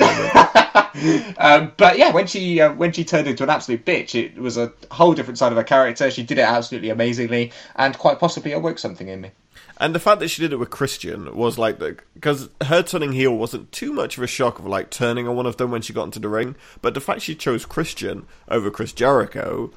[0.95, 1.39] moment.
[1.39, 4.57] um, but yeah, when she uh, when she turned into an absolute bitch, it was
[4.57, 6.11] a whole different side of her character.
[6.11, 9.31] She did it absolutely amazingly, and quite possibly awoke something in me.
[9.77, 13.11] And the fact that she did it with Christian was like the because her turning
[13.11, 15.81] heel wasn't too much of a shock of like turning on one of them when
[15.81, 19.71] she got into the ring, but the fact she chose Christian over Chris Jericho,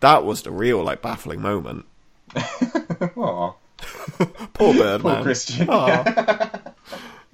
[0.00, 1.84] that was the real like baffling moment.
[4.54, 5.22] Poor bird Poor man.
[5.22, 5.68] Christian.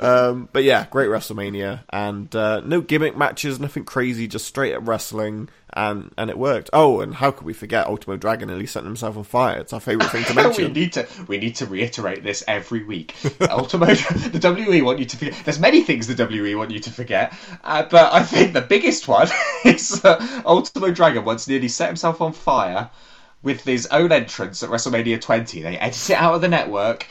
[0.00, 4.88] Um, but yeah, great WrestleMania, and uh, no gimmick matches, nothing crazy, just straight up
[4.88, 6.70] wrestling, and and it worked.
[6.72, 9.60] Oh, and how could we forget Ultimo Dragon nearly set himself on fire?
[9.60, 10.72] It's our favorite thing to mention.
[10.72, 13.14] we need to we need to reiterate this every week.
[13.42, 14.40] Ultimo, the
[14.70, 15.34] WE want you to forget.
[15.44, 19.06] There's many things the WE want you to forget, uh, but I think the biggest
[19.06, 19.28] one
[19.66, 22.88] is uh, Ultimo Dragon once nearly set himself on fire
[23.42, 25.60] with his own entrance at WrestleMania 20.
[25.62, 27.06] They edited it out of the network.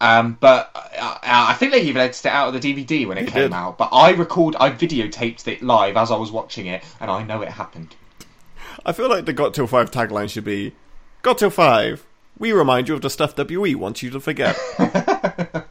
[0.00, 3.28] Um, but uh, I think they even edited it out of the DVD when it
[3.28, 3.52] came did.
[3.52, 3.78] out.
[3.78, 7.42] But I record, I videotaped it live as I was watching it, and I know
[7.42, 7.94] it happened.
[8.84, 10.74] I feel like the Got Till 5 tagline should be
[11.22, 12.04] Got Till 5,
[12.38, 14.58] we remind you of the stuff WE wants you to forget.
[14.78, 15.64] and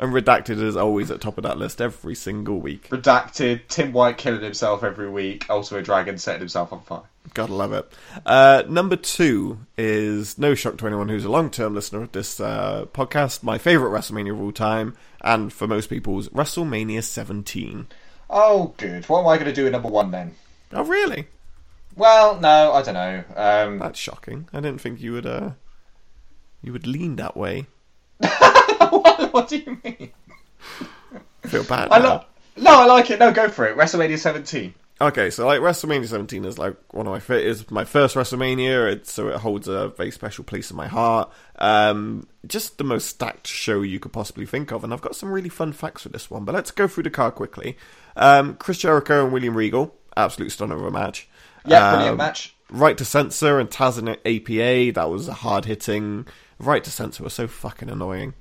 [0.00, 2.88] Redacted is always at top of that list every single week.
[2.90, 7.02] Redacted, Tim White killing himself every week, Ultimo Dragon setting himself on fire.
[7.34, 7.90] Gotta love it.
[8.26, 12.40] Uh, number two is no shock to anyone who's a long term listener of this
[12.40, 17.86] uh, podcast, my favourite WrestleMania of all time, and for most people's WrestleMania 17.
[18.28, 19.08] Oh, good.
[19.08, 20.34] What am I going to do at number one then?
[20.72, 21.28] Oh, really?
[21.96, 23.24] Well, no, I don't know.
[23.36, 24.48] Um, That's shocking.
[24.52, 25.50] I didn't think you would, uh,
[26.62, 27.66] you would lean that way.
[28.18, 30.10] what, what do you mean?
[31.44, 31.88] I feel bad.
[31.90, 32.24] I lo-
[32.56, 33.18] no, I like it.
[33.18, 33.76] No, go for it.
[33.76, 34.74] WrestleMania 17.
[35.02, 38.92] Okay, so like WrestleMania 17 is like one of my fa- is my first WrestleMania,
[38.92, 41.28] it's, so it holds a very special place in my heart.
[41.56, 45.32] Um, just the most stacked show you could possibly think of, and I've got some
[45.32, 46.44] really fun facts for this one.
[46.44, 47.76] But let's go through the card quickly.
[48.16, 51.28] Um, Chris Jericho and William Regal, absolute stunner of a match.
[51.66, 52.54] Yeah, Um, brilliant match.
[52.70, 56.28] Right to Censor and Taz and APA, that was a hard hitting.
[56.60, 58.34] Right to Censor was so fucking annoying.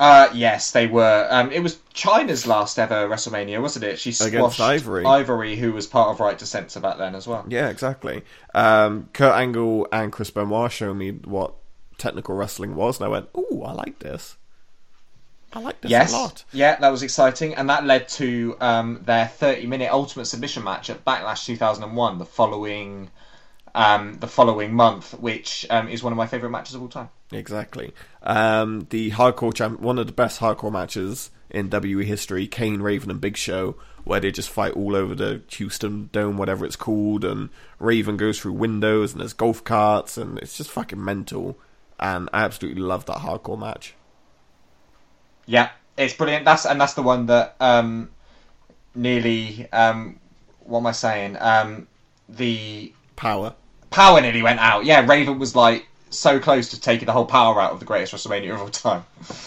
[0.00, 1.28] Uh, yes, they were.
[1.30, 3.98] Um, it was Chyna's last ever WrestleMania, wasn't it?
[3.98, 5.04] She Against squashed Ivory.
[5.04, 7.44] Ivory, who was part of Right to Censor back then as well.
[7.48, 8.22] Yeah, exactly.
[8.54, 11.52] Um, Kurt Angle and Chris Benoit showed me what
[11.98, 14.38] technical wrestling was, and I went, "Ooh, I like this.
[15.52, 19.02] I like this Yes, a lot." yeah, that was exciting, and that led to um,
[19.04, 23.10] their 30-minute Ultimate Submission match at Backlash 2001, the following,
[23.74, 27.08] um, the following month, which um, is one of my favourite matches of all time.
[27.32, 27.92] Exactly.
[28.22, 33.10] Um, the hardcore champ, one of the best hardcore matches in WWE history, Kane, Raven,
[33.10, 37.24] and Big Show, where they just fight all over the Houston Dome, whatever it's called,
[37.24, 41.58] and Raven goes through windows, and there's golf carts, and it's just fucking mental.
[41.98, 43.94] And I absolutely love that hardcore match.
[45.46, 46.44] Yeah, it's brilliant.
[46.44, 48.10] That's and that's the one that um,
[48.94, 49.68] nearly.
[49.72, 50.18] Um,
[50.60, 51.36] what am I saying?
[51.38, 51.88] Um,
[52.28, 53.54] the Power.
[53.90, 54.84] Power nearly went out.
[54.84, 58.12] Yeah, Raven was like so close to taking the whole power out of the greatest
[58.12, 59.04] WrestleMania of all time.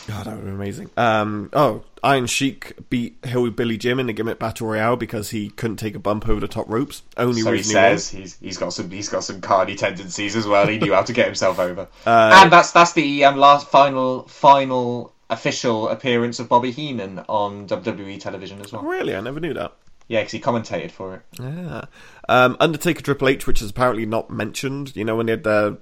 [0.08, 0.90] God, that would be amazing.
[0.96, 5.78] Um, oh, Iron Sheik beat Hillbilly Jim in the gimmick battle royale because he couldn't
[5.78, 7.04] take a bump over the top ropes.
[7.18, 10.36] Only So he reason he says he's he's got some he's got some carny tendencies
[10.36, 10.68] as well.
[10.68, 11.88] He knew how to get himself over.
[12.06, 17.68] Uh, and that's that's the um, last final final official appearance of Bobby Heenan on
[17.68, 18.84] WWE television as well.
[18.84, 19.74] Really, I never knew that.
[20.08, 21.22] Yeah, because he commentated for it.
[21.40, 21.86] Yeah.
[22.30, 24.96] Um, Undertaker Triple H, which is apparently not mentioned.
[24.96, 25.78] You know, when they had their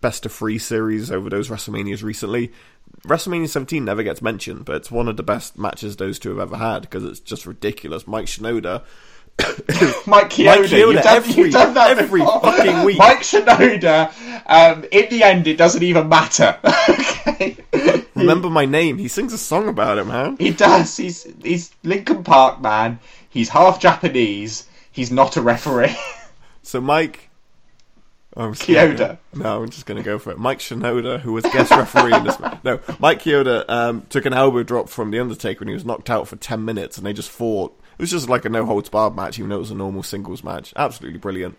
[0.00, 2.52] best of three series over those WrestleManias recently,
[3.06, 6.38] WrestleMania 17 never gets mentioned, but it's one of the best matches those two have
[6.38, 8.06] ever had because it's just ridiculous.
[8.06, 8.82] Mike Shinoda.
[10.06, 12.40] Mike Chioda, Chioda you've, done, every- you've done that every before.
[12.40, 12.98] fucking week.
[12.98, 14.12] Mike Shinoda.
[14.46, 16.58] Um, in the end, it doesn't even matter.
[16.88, 17.56] okay.
[18.14, 18.96] Remember my name.
[18.96, 20.36] He sings a song about it, man.
[20.38, 20.96] He does.
[20.96, 22.98] He's he's Linkin Park man.
[23.36, 24.66] He's half Japanese.
[24.92, 25.94] He's not a referee.
[26.62, 27.28] So Mike.
[28.36, 28.96] I'm gonna Chioda.
[28.98, 30.38] go- No, I'm just going to go for it.
[30.38, 32.58] Mike Shinoda, who was guest referee in this match.
[32.64, 36.10] No, Mike Chioda um, took an elbow drop from The Undertaker and he was knocked
[36.10, 37.78] out for 10 minutes and they just fought.
[37.92, 40.02] It was just like a no holds barred match, even though it was a normal
[40.02, 40.72] singles match.
[40.76, 41.56] Absolutely brilliant.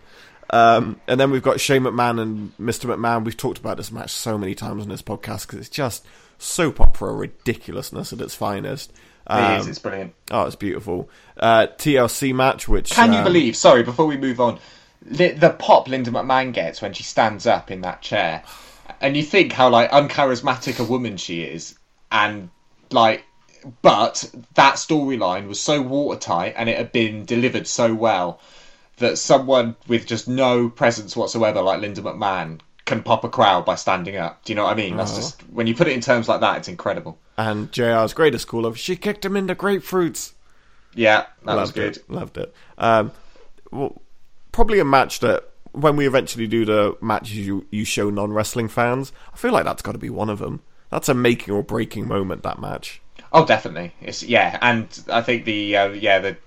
[0.50, 2.94] Um, and then we've got Shane McMahon and Mr.
[2.94, 3.24] McMahon.
[3.24, 6.06] We've talked about this match so many times on this podcast because it's just
[6.38, 8.92] soap opera ridiculousness at its finest.
[9.30, 9.68] It Um, is.
[9.68, 10.14] It's brilliant.
[10.32, 11.10] Oh, it's beautiful.
[11.38, 13.56] Uh, TLC match, which Can you um, believe?
[13.56, 14.60] Sorry, before we move on,
[15.02, 18.44] the, the pop Linda McMahon gets when she stands up in that chair,
[19.02, 21.78] and you think how like uncharismatic a woman she is,
[22.12, 22.50] and
[22.92, 23.26] like,
[23.82, 28.40] but that storyline was so watertight and it had been delivered so well
[28.98, 33.76] that someone with just no presence whatsoever, like Linda McMahon, can pop a crowd by
[33.76, 34.44] standing up.
[34.44, 34.98] Do you know what I mean?
[34.98, 37.20] That's just when you put it in terms like that, it's incredible.
[37.38, 40.34] and JR's greatest call of she kicked him into grapefruits.
[40.96, 41.98] Yeah, that was Loved good.
[41.98, 42.10] it.
[42.10, 42.56] Loved it.
[42.80, 43.12] Um,
[43.72, 44.02] well,
[44.52, 48.68] probably a match that when we eventually do the matches you you show non wrestling
[48.68, 50.62] fans, I feel like that's got to be one of them.
[50.90, 52.42] That's a making or breaking moment.
[52.44, 53.02] That match.
[53.34, 53.92] Oh, definitely.
[54.02, 56.38] It's yeah, and I think the uh, yeah the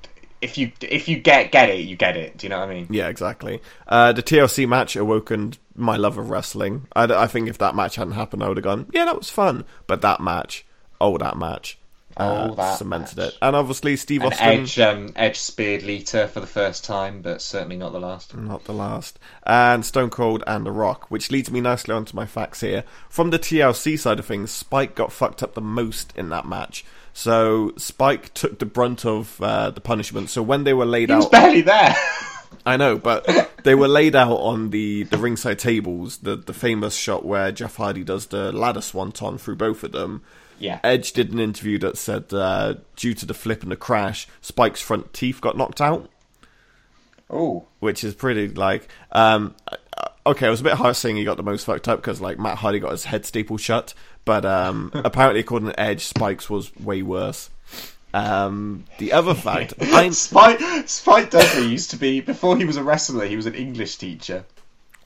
[0.40, 2.36] if you if you get get it, you get it.
[2.38, 2.86] Do you know what I mean?
[2.90, 3.60] Yeah, exactly.
[3.86, 6.86] Uh, the TLC match awoken my love of wrestling.
[6.94, 9.30] I, I think if that match hadn't happened, I would have gone, yeah, that was
[9.30, 9.64] fun.
[9.86, 10.64] But that match
[11.00, 11.78] Oh, that match.
[12.16, 13.28] Uh, Oh, that cemented match.
[13.28, 13.38] it.
[13.40, 14.48] And obviously, Steve And Austin.
[14.48, 18.36] Edge, um, Edge speared Lita for the first time, but certainly not the last.
[18.36, 19.18] Not the last.
[19.44, 22.84] And Stone Cold and The Rock, which leads me nicely onto my facts here.
[23.08, 26.84] From the TLC side of things, Spike got fucked up the most in that match.
[27.12, 30.30] So Spike took the brunt of uh, the punishment.
[30.30, 31.94] So when they were laid He was out, barely there.
[32.66, 33.26] I know, but
[33.64, 36.18] they were laid out on the, the ringside tables.
[36.18, 40.22] The the famous shot where Jeff Hardy does the ladder swanton through both of them.
[40.58, 40.78] Yeah.
[40.84, 44.82] Edge did an interview that said uh, due to the flip and the crash, Spike's
[44.82, 46.10] front teeth got knocked out.
[47.30, 49.76] Oh, which is pretty like um uh,
[50.26, 52.40] okay it was a bit harsh saying he got the most fucked up because like
[52.40, 53.94] matt hardy got his head stapled shut
[54.24, 57.50] but um apparently according to edge spikes was way worse
[58.12, 59.74] um the other fact
[60.12, 63.26] Spike, Spike Dudley used to be before he was a wrestler.
[63.26, 64.44] He was an English teacher.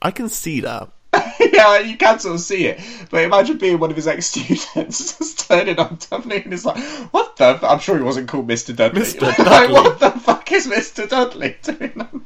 [0.01, 0.89] i can see that
[1.39, 2.79] yeah, you can sort of see it.
[3.09, 6.81] But imagine being one of his ex students, just turning on Dudley and it's like,
[7.11, 7.45] what the?
[7.45, 7.63] F-?
[7.63, 8.75] I'm sure he wasn't called Mr.
[8.75, 9.01] Dudley.
[9.01, 9.21] Mr.
[9.21, 9.73] like, Dudley.
[9.73, 11.07] what the fuck is Mr.
[11.07, 12.25] Dudley doing?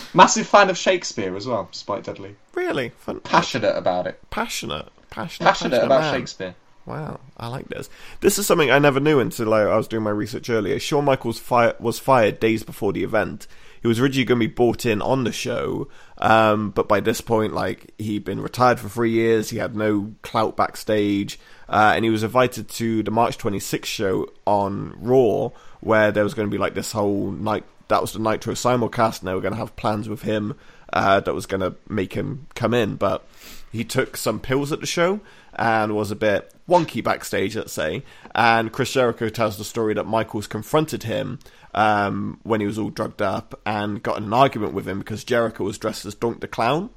[0.14, 2.36] Massive fan of Shakespeare as well, Spike Dudley.
[2.54, 4.20] really fun Passionate about it.
[4.30, 6.14] passionate passionate Passionate about man.
[6.14, 6.54] Shakespeare.
[6.86, 7.88] Wow, I like this.
[8.22, 10.80] This is something I never knew until I, I was doing my research earlier.
[10.80, 13.46] Shawn Michaels fi- was fired days before the event.
[13.80, 17.20] He was originally going to be brought in on the show, um, but by this
[17.20, 19.50] point, like he'd been retired for three years.
[19.50, 24.28] He had no clout backstage, uh, and he was invited to the March 26th show
[24.44, 27.64] on Raw, where there was going to be like this whole night.
[27.88, 30.54] That was the Nitro simulcast, and they were going to have plans with him
[30.92, 33.26] uh, that was going to make him come in, but
[33.70, 35.20] he took some pills at the show
[35.54, 38.02] and was a bit wonky backstage, let's say.
[38.34, 41.38] And Chris Jericho tells the story that Michaels confronted him
[41.74, 45.24] um, when he was all drugged up and got in an argument with him because
[45.24, 46.90] Jericho was dressed as Doink the Clown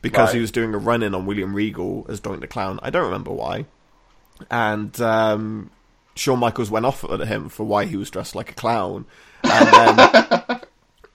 [0.00, 0.36] because Right.
[0.36, 2.78] he was doing a run in on William Regal as Doink the Clown.
[2.82, 3.66] I don't remember why.
[4.50, 5.70] And um,
[6.14, 9.06] Shawn Michaels went off at him for why he was dressed like a clown.
[9.54, 10.60] And then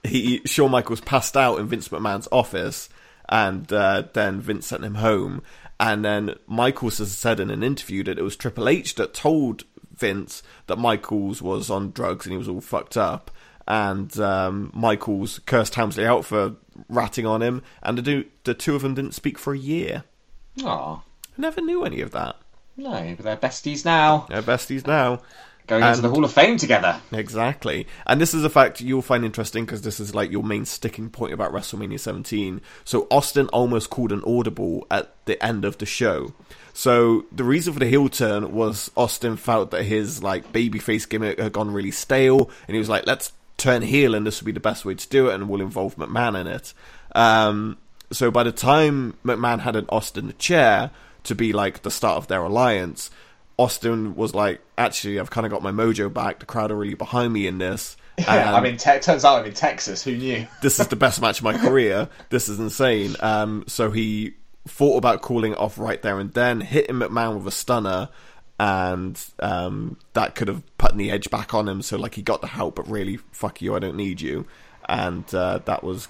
[0.04, 2.88] he Shawn Michaels passed out in Vince McMahon's office,
[3.28, 5.42] and uh, then Vince sent him home.
[5.78, 9.64] And then Michaels has said in an interview that it was Triple H that told
[9.96, 13.30] Vince that Michaels was on drugs and he was all fucked up.
[13.66, 16.56] And um, Michaels cursed Helmsley out for
[16.88, 20.04] ratting on him, and the, do- the two of them didn't speak for a year.
[20.64, 21.00] Aw, I
[21.36, 22.36] never knew any of that.
[22.76, 24.26] no, but they're besties now.
[24.28, 25.20] They're besties now.
[25.70, 27.00] Going into the Hall of Fame together.
[27.12, 27.86] Exactly.
[28.04, 31.10] And this is a fact you'll find interesting because this is like your main sticking
[31.10, 32.60] point about WrestleMania 17.
[32.84, 36.34] So Austin almost called an audible at the end of the show.
[36.72, 41.38] So the reason for the heel turn was Austin felt that his like babyface gimmick
[41.38, 44.52] had gone really stale and he was like, let's turn heel and this would be
[44.52, 46.74] the best way to do it and we'll involve McMahon in it.
[47.14, 47.78] Um,
[48.10, 50.90] so by the time McMahon had an Austin chair
[51.22, 53.08] to be like the start of their alliance,
[53.60, 56.38] Austin was like, actually, I've kind of got my mojo back.
[56.38, 57.94] The crowd are really behind me in this.
[58.18, 60.02] Yeah, And I mean, te- turns out I'm in Texas.
[60.02, 60.46] Who knew?
[60.62, 62.08] this is the best match of my career.
[62.30, 63.16] This is insane.
[63.20, 64.32] Um, so he
[64.66, 68.08] thought about calling it off right there and then, hitting McMahon with a stunner,
[68.58, 71.82] and um, that could have put the edge back on him.
[71.82, 74.46] So like he got the help, but really, fuck you, I don't need you.
[74.88, 76.08] And uh, that was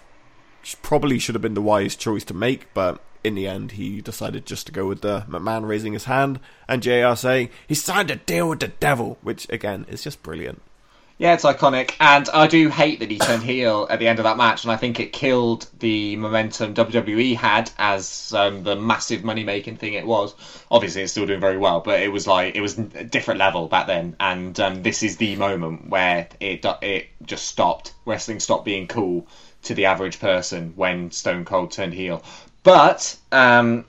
[0.82, 4.46] probably should have been the wise choice to make, but in the end, he decided
[4.46, 8.16] just to go with the McMahon raising his hand and JR saying he signed a
[8.16, 10.62] deal with the devil, which again is just brilliant.
[11.20, 14.22] Yeah, it's iconic, and I do hate that he turned heel at the end of
[14.22, 19.22] that match, and I think it killed the momentum WWE had as um, the massive
[19.22, 20.34] money making thing it was.
[20.70, 23.68] Obviously, it's still doing very well, but it was like it was a different level
[23.68, 27.92] back then, and um, this is the moment where it it just stopped.
[28.06, 29.26] Wrestling stopped being cool
[29.64, 32.22] to the average person when Stone Cold turned heel.
[32.62, 33.84] But um,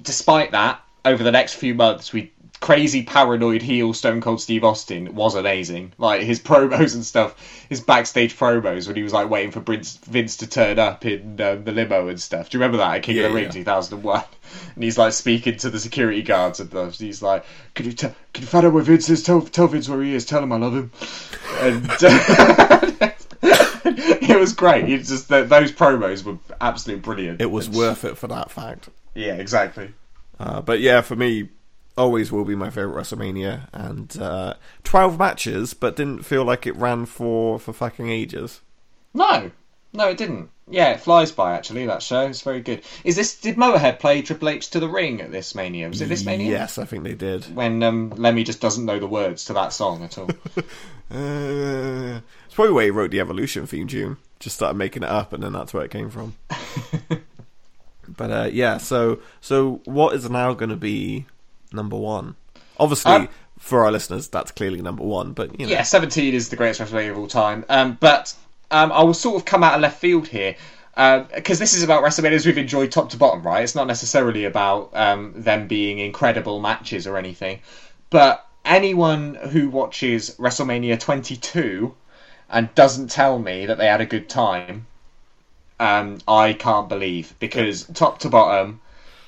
[0.00, 5.14] despite that, over the next few months, we crazy paranoid heel Stone Cold Steve Austin
[5.16, 5.92] was amazing.
[5.98, 7.34] Like his promos and stuff,
[7.68, 11.40] his backstage promos when he was like waiting for Vince, Vince to turn up in
[11.40, 12.48] um, the limo and stuff.
[12.48, 13.50] Do you remember that at King Yeah, of the Ring yeah.
[13.50, 14.24] 2001?
[14.74, 16.98] And he's like speaking to the security guards and stuff.
[16.98, 18.14] He's like, "Can you tell?
[18.34, 19.22] Can you find out where Vince is?
[19.22, 20.26] Tell tell Vince where he is.
[20.26, 20.90] Tell him I love him."
[21.60, 21.90] And.
[22.02, 23.10] Uh,
[24.42, 24.88] was great.
[24.88, 27.40] It's just that those promos were absolutely brilliant.
[27.40, 28.88] It was And- worth it for that fact.
[29.14, 29.92] Yeah, exactly.
[30.40, 31.48] Uh, but yeah, for me,
[31.96, 36.74] always will be my favorite WrestleMania, and uh, twelve matches, but didn't feel like it
[36.76, 38.60] ran for for fucking ages.
[39.14, 39.50] No,
[39.92, 40.48] no, it didn't.
[40.70, 41.84] Yeah, it flies by actually.
[41.86, 42.82] That show it's very good.
[43.04, 45.88] Is this did Motorhead play Triple H to the ring at this Mania?
[45.90, 46.50] Was it this Mania?
[46.50, 47.54] Yes, I think they did.
[47.54, 50.30] When um, Lemmy just doesn't know the words to that song at all.
[51.14, 54.16] Uh, it's probably where he wrote the Evolution theme tune.
[54.42, 56.34] Just started making it up, and then that's where it came from.
[58.08, 61.26] but uh, yeah, so so what is now going to be
[61.72, 62.34] number one.
[62.78, 63.28] Obviously, Um,
[63.58, 65.32] for our listeners, that's clearly number one.
[65.32, 67.64] But you know, Yeah, 17 is the greatest WrestleMania of all time.
[67.68, 68.34] Um, but
[68.72, 70.56] um, I will sort of come out of left field here.
[70.96, 73.62] Because this is about WrestleManias we've enjoyed top to bottom, right?
[73.62, 77.60] It's not necessarily about um, them being incredible matches or anything.
[78.10, 81.94] But anyone who watches WrestleMania 22
[82.52, 84.86] and doesn't tell me that they had a good time,
[85.80, 87.34] um, I can't believe.
[87.38, 88.80] Because top to bottom,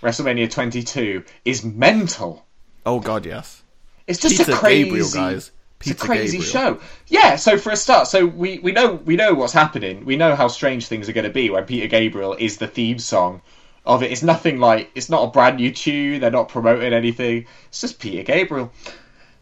[0.03, 2.45] WrestleMania 22 is mental.
[2.87, 3.63] oh god, yes.
[4.07, 5.51] It's just Peter a crazy, Gabriel, guys.
[5.81, 6.53] it's a crazy Gabriel.
[6.53, 6.81] show.
[7.09, 7.37] Yeah.
[7.37, 10.05] So for a start, so we we know we know what's happening.
[10.05, 12.99] We know how strange things are going to be when Peter Gabriel is the theme
[12.99, 13.41] song
[13.87, 14.13] of it.
[14.13, 16.21] It's nothing like it's not a brand new tune.
[16.21, 17.47] They're not promoting anything.
[17.69, 18.71] It's just Peter Gabriel.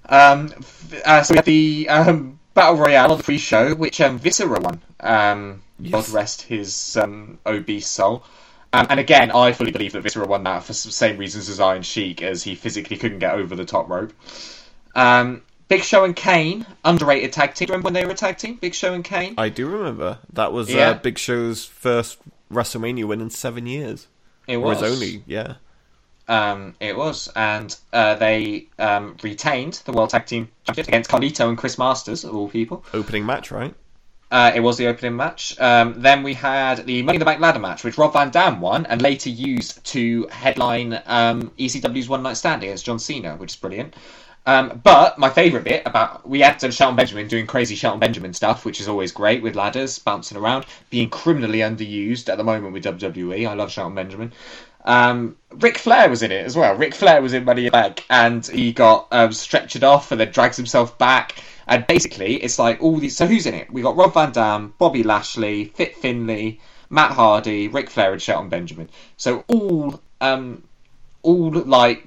[0.08, 0.52] Um,
[1.04, 4.60] uh, so we have the um, battle royale on the free show, which um, Viscera
[4.60, 4.80] won.
[5.00, 8.24] Um, God rest his um, obese soul.
[8.72, 11.60] Um, and again, I fully believe that Viscera won that for the same reasons as
[11.60, 14.12] Iron Sheik, as he physically couldn't get over the top rope.
[14.94, 17.66] Um, Big Show and Kane, underrated tag team.
[17.68, 18.56] Remember when they were a tag team?
[18.56, 19.34] Big Show and Kane.
[19.38, 20.90] I do remember that was Yeah.
[20.90, 22.18] uh, Big Show's first
[22.52, 24.06] WrestleMania win in seven years.
[24.46, 25.54] it Or his only, yeah.
[26.32, 31.46] Um, it was, and uh, they um, retained the World Tag Team Championship against Carlito
[31.50, 32.86] and Chris Masters, of all people.
[32.94, 33.74] Opening match, right?
[34.30, 35.60] Uh, it was the opening match.
[35.60, 38.62] Um, then we had the Money in the Bank ladder match, which Rob Van Dam
[38.62, 43.52] won and later used to headline um, ECW's One Night Stand against John Cena, which
[43.52, 43.94] is brilliant.
[44.44, 48.64] Um, but my favourite bit about we had Shelton Benjamin doing crazy Shelton Benjamin stuff,
[48.64, 52.84] which is always great with ladders bouncing around, being criminally underused at the moment with
[52.84, 53.48] WWE.
[53.48, 54.32] I love Shelton Benjamin.
[54.84, 56.74] Um, Ric Flair was in it as well.
[56.74, 60.20] Ric Flair was in Money in the Bank, and he got um, stretchered off and
[60.20, 61.36] then drags himself back.
[61.66, 63.16] And basically, it's like all these.
[63.16, 63.72] So who's in it?
[63.72, 66.58] We got Rob Van Dam, Bobby Lashley, Fit Finlay,
[66.90, 68.88] Matt Hardy, Ric Flair, and Shelton Benjamin.
[69.16, 70.64] So all, um,
[71.22, 72.06] all like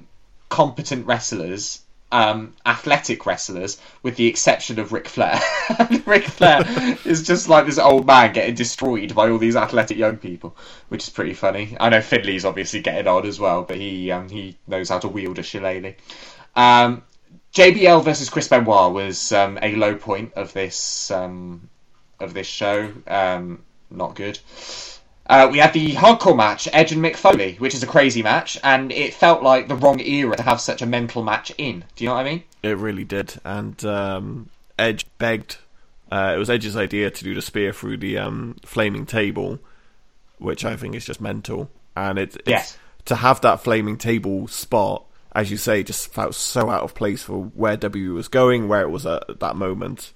[0.49, 1.81] competent wrestlers,
[2.15, 5.37] um, athletic wrestlers, with the exception of Ric Flair.
[6.05, 6.63] Ric Flair
[7.03, 10.55] is just like this old man getting destroyed by all these athletic young people,
[10.87, 11.75] which is pretty funny.
[11.77, 15.09] I know Finlay's obviously getting on as well, but he um, he knows how to
[15.09, 15.95] wield a shillelagh.
[16.55, 17.03] Um,
[17.53, 21.69] JBL versus Chris Benoit was um, a low point of this um,
[22.21, 22.93] of this show.
[23.07, 23.61] Um,
[23.91, 24.39] not good.
[25.27, 28.59] Uh, we had the hardcore match, Edge and Mick Foley, which is a crazy match,
[28.63, 31.83] and it felt like the wrong era to have such a mental match in.
[31.95, 32.43] Do you know what I mean?
[32.61, 33.33] It really did.
[33.43, 35.57] And um, Edge begged.
[36.11, 39.57] Uh, it was Edge's idea to do the spear through the um, flaming table,
[40.37, 41.71] which I think is just mental.
[41.97, 42.77] And it, it's, Yes.
[43.05, 47.23] to have that flaming table spot, as you say, just felt so out of place
[47.23, 50.13] for where W was going, where it was at that moment.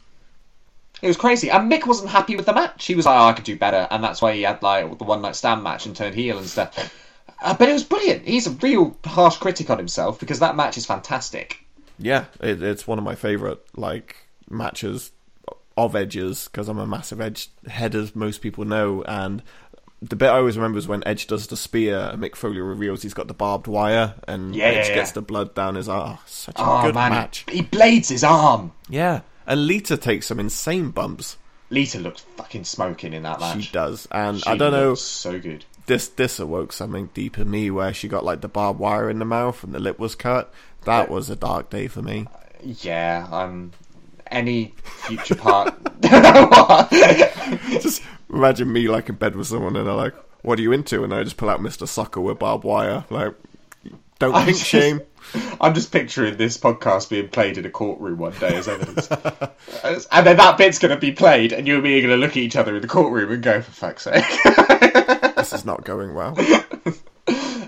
[1.01, 2.85] It was crazy, and Mick wasn't happy with the match.
[2.85, 5.03] He was like, "Oh, I could do better," and that's why he had like the
[5.05, 6.93] one night stand match and turned heel and stuff.
[7.41, 8.27] Uh, but it was brilliant.
[8.27, 11.63] He's a real harsh critic on himself because that match is fantastic.
[11.97, 15.11] Yeah, it, it's one of my favorite like matches
[15.77, 19.03] of Edge's because I'm a massive Edge head, as most people know.
[19.03, 19.41] And
[20.01, 23.01] the bit I always remember is when Edge does the spear, and Mick Foley reveals
[23.03, 26.17] he's got the barbed wire, and Yeah, Edge yeah, gets the blood down his arm.
[26.25, 27.45] Such a Oh good man, match.
[27.49, 28.73] He blades his arm.
[28.89, 31.35] Yeah, and Lita takes some insane bumps.
[31.69, 33.63] Lita looked fucking smoking in that match.
[33.65, 34.95] She does, and She I don't know.
[34.95, 35.65] so good.
[35.87, 39.19] This this awoke something deep in me where she got like the barbed wire in
[39.19, 40.53] the mouth and the lip was cut.
[40.85, 42.27] That was a dark day for me.
[42.63, 43.71] Yeah, um,
[44.31, 45.73] any future part.
[47.81, 51.03] Just imagine me like in bed with someone and they're like, "What are you into?"
[51.03, 53.05] And I just pull out Mister Socko with barbed wire.
[53.09, 53.33] Like,
[54.19, 55.01] don't I think just- shame.
[55.61, 59.07] I'm just picturing this podcast being played in a courtroom one day as evidence.
[60.11, 62.25] and then that bit's going to be played, and you and me are going to
[62.25, 64.25] look at each other in the courtroom and go, for fuck's sake.
[65.39, 66.37] This is not going well.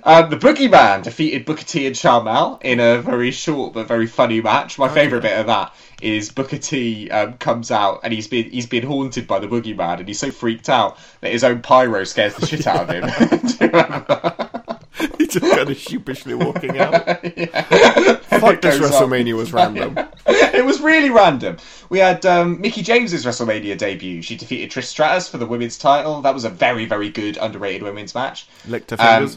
[0.04, 4.42] um, the Boogeyman defeated Booker T and Sharmell in a very short but very funny
[4.42, 4.78] match.
[4.78, 8.68] My favourite bit of that is Booker T um, comes out and he's been he's
[8.68, 12.36] been haunted by the Boogeyman, and he's so freaked out that his own pyro scares
[12.36, 13.40] the shit out of him.
[13.40, 14.80] Do you remember?
[15.18, 16.94] He just kind of sheepishly walking out.
[17.04, 18.80] Fuck this.
[18.80, 19.98] WrestleMania was random.
[20.28, 21.58] it was really random.
[21.90, 24.22] We had um, Mickie James's WrestleMania debut.
[24.22, 26.22] She defeated Trish Stratus for the women's title.
[26.22, 28.48] That was a very, very good underrated women's match.
[28.68, 29.32] Licked her Um.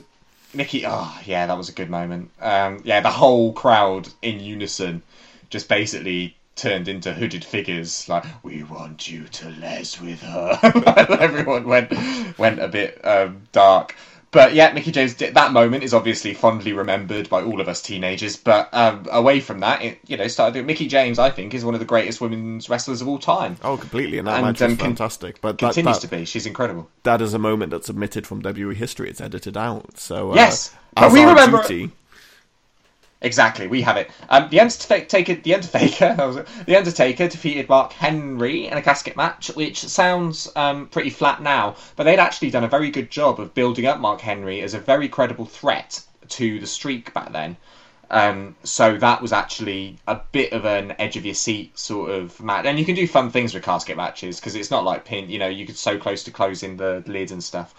[0.52, 2.30] Mickie, oh yeah, that was a good moment.
[2.40, 5.02] Um, yeah, the whole crowd in unison
[5.50, 8.08] just basically turned into hooded figures.
[8.08, 10.58] Like, we want you to les with her.
[11.20, 13.96] Everyone went went a bit um, dark.
[14.34, 15.14] But yeah, Mickie James.
[15.14, 18.36] Did, that moment is obviously fondly remembered by all of us teenagers.
[18.36, 20.66] But um, away from that, it you know started.
[20.66, 23.56] Mickie James, I think, is one of the greatest women's wrestlers of all time.
[23.62, 24.18] Oh, completely.
[24.18, 25.40] And that and, match was um, fantastic.
[25.40, 26.24] But that, Continues that, to be.
[26.24, 26.90] She's incredible.
[27.04, 29.08] that is a moment that's omitted from WWE history.
[29.08, 29.98] It's edited out.
[29.98, 31.92] So uh, Yes, but we remember- duty,
[33.24, 34.10] Exactly, we have it.
[34.28, 39.78] Um, the Undertaker, the Undertaker, the Undertaker defeated Mark Henry in a casket match, which
[39.78, 43.86] sounds um, pretty flat now, but they'd actually done a very good job of building
[43.86, 47.56] up Mark Henry as a very credible threat to the streak back then.
[48.10, 52.38] Um, so that was actually a bit of an edge of your seat sort of
[52.42, 55.30] match, and you can do fun things with casket matches because it's not like pin.
[55.30, 57.74] You know, you could so close to closing the lid and stuff.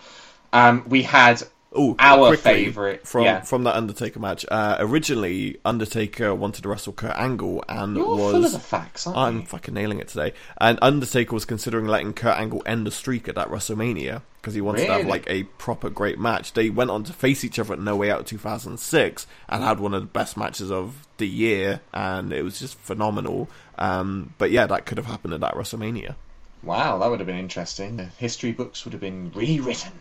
[0.51, 1.43] Um, we had
[1.77, 3.41] Oh, our quickly, favourite from yeah.
[3.41, 4.45] from that Undertaker match.
[4.49, 9.05] Uh, originally, Undertaker wanted to wrestle Kurt Angle, and You're was full of the facts,
[9.05, 9.45] aren't I'm you?
[9.45, 10.33] fucking nailing it today.
[10.57, 14.61] And Undertaker was considering letting Kurt Angle end the streak at that WrestleMania because he
[14.61, 16.53] wanted to have like a proper great match.
[16.53, 19.93] They went on to face each other at No Way Out 2006 and had one
[19.93, 23.49] of the best matches of the year, and it was just phenomenal.
[23.77, 26.15] Um, but yeah, that could have happened at that WrestleMania.
[26.63, 27.97] Wow, that would have been interesting.
[27.97, 29.91] The history books would have been rewritten.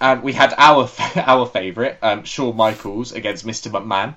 [0.00, 3.70] Um, we had our our favourite, um, Shawn Michaels against Mr.
[3.70, 4.14] McMahon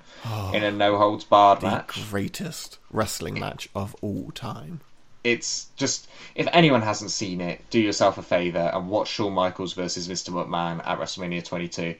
[0.53, 2.09] in a no holds barred The match.
[2.09, 4.81] greatest wrestling match of all time.
[5.23, 9.73] It's just if anyone hasn't seen it, do yourself a favour and watch Shawn Michaels
[9.73, 10.29] versus Mr.
[10.31, 11.95] McMahon at WrestleMania 22.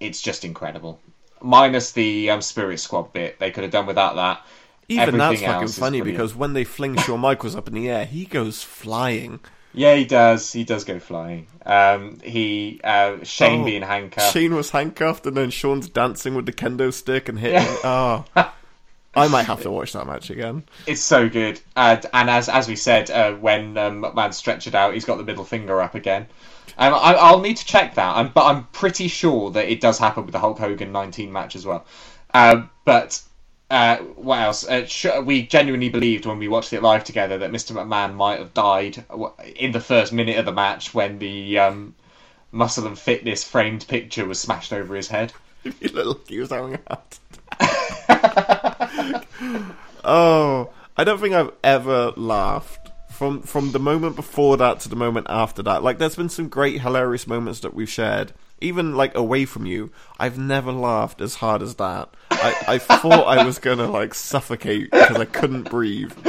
[0.00, 1.00] It's just incredible.
[1.40, 4.44] Minus the um, Spirit Squad bit, they could have done without that.
[4.88, 6.18] Even that's fucking funny brilliant.
[6.18, 9.40] because when they fling Shawn Michaels up in the air, he goes flying.
[9.78, 10.52] Yeah, he does.
[10.52, 11.46] He does go flying.
[11.64, 14.32] Um, he uh, Shane Oh, being handcuffed.
[14.32, 17.62] Shane was handcuffed, and then Shawn's dancing with the kendo stick and hitting.
[17.84, 18.24] Oh,
[19.14, 20.64] I might have to watch that match again.
[20.88, 21.60] It's so good.
[21.76, 25.16] And, and as as we said, uh, when um, McMahon stretched it out, he's got
[25.16, 26.26] the middle finger up again.
[26.76, 29.98] Um, I, I'll need to check that, um, but I'm pretty sure that it does
[29.98, 31.86] happen with the Hulk Hogan 19 match as well.
[32.34, 33.22] Um, but
[33.70, 34.66] uh, what else?
[34.66, 37.72] Uh, sh- we genuinely believed when we watched it live together that Mr.
[37.72, 39.04] McMahon might have died
[39.56, 41.94] in the first minute of the match when the um,
[42.50, 45.32] Muscle and Fitness framed picture was smashed over his head.
[45.62, 47.18] He looked like he was having a heart
[47.60, 49.26] attack.
[50.04, 54.96] oh, I don't think I've ever laughed from from the moment before that to the
[54.96, 55.82] moment after that.
[55.82, 58.32] Like, there's been some great hilarious moments that we've shared.
[58.60, 62.10] Even like away from you, I've never laughed as hard as that.
[62.30, 66.12] I, I thought I was gonna like suffocate because I couldn't breathe.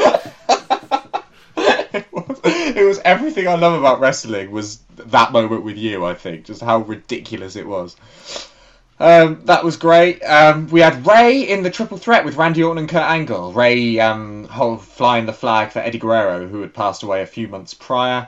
[1.56, 6.06] it was everything I love about wrestling was that moment with you.
[6.06, 7.96] I think just how ridiculous it was.
[9.00, 10.22] Um, that was great.
[10.24, 13.54] Um, we had Rey in the triple threat with Randy Orton and Kurt Angle.
[13.54, 14.48] Rey um,
[14.80, 18.28] flying the flag for Eddie Guerrero, who had passed away a few months prior.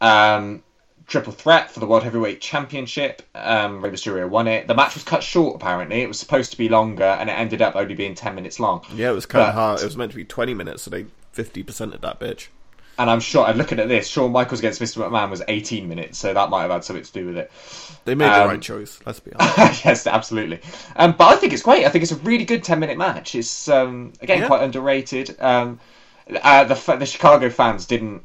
[0.00, 0.62] Um,
[1.08, 3.22] triple threat for the World Heavyweight Championship.
[3.34, 4.68] Um, Rey Mysterio won it.
[4.68, 5.56] The match was cut short.
[5.56, 8.60] Apparently, it was supposed to be longer, and it ended up only being ten minutes
[8.60, 8.84] long.
[8.94, 9.80] Yeah, it was kind But- of hard.
[9.80, 12.48] It was meant to be 20 minutes, so they 50% of that bitch.
[13.00, 13.44] And I'm sure.
[13.46, 14.08] I'm looking at this.
[14.08, 15.08] Shawn Michaels against Mr.
[15.08, 17.50] McMahon was 18 minutes, so that might have had something to do with it.
[18.04, 18.98] They made the Um, right choice.
[19.06, 19.84] Let's be honest.
[19.84, 20.60] yes, absolutely.
[20.96, 21.86] Um, but I think it's great.
[21.86, 23.36] I think it's a really good 10 minute match.
[23.36, 24.46] It's um, again Yeah.
[24.48, 25.36] quite underrated.
[25.40, 25.78] Um,
[26.42, 28.22] uh, the the Chicago fans didn't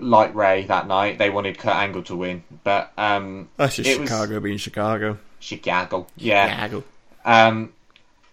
[0.00, 1.18] like Rey that night.
[1.18, 5.18] They wanted Kurt Angle to win, but um, That's just it was- Chicago being Chicago.
[5.40, 6.50] Chicago, yeah.
[6.50, 6.84] Chicago.
[7.24, 7.72] Um,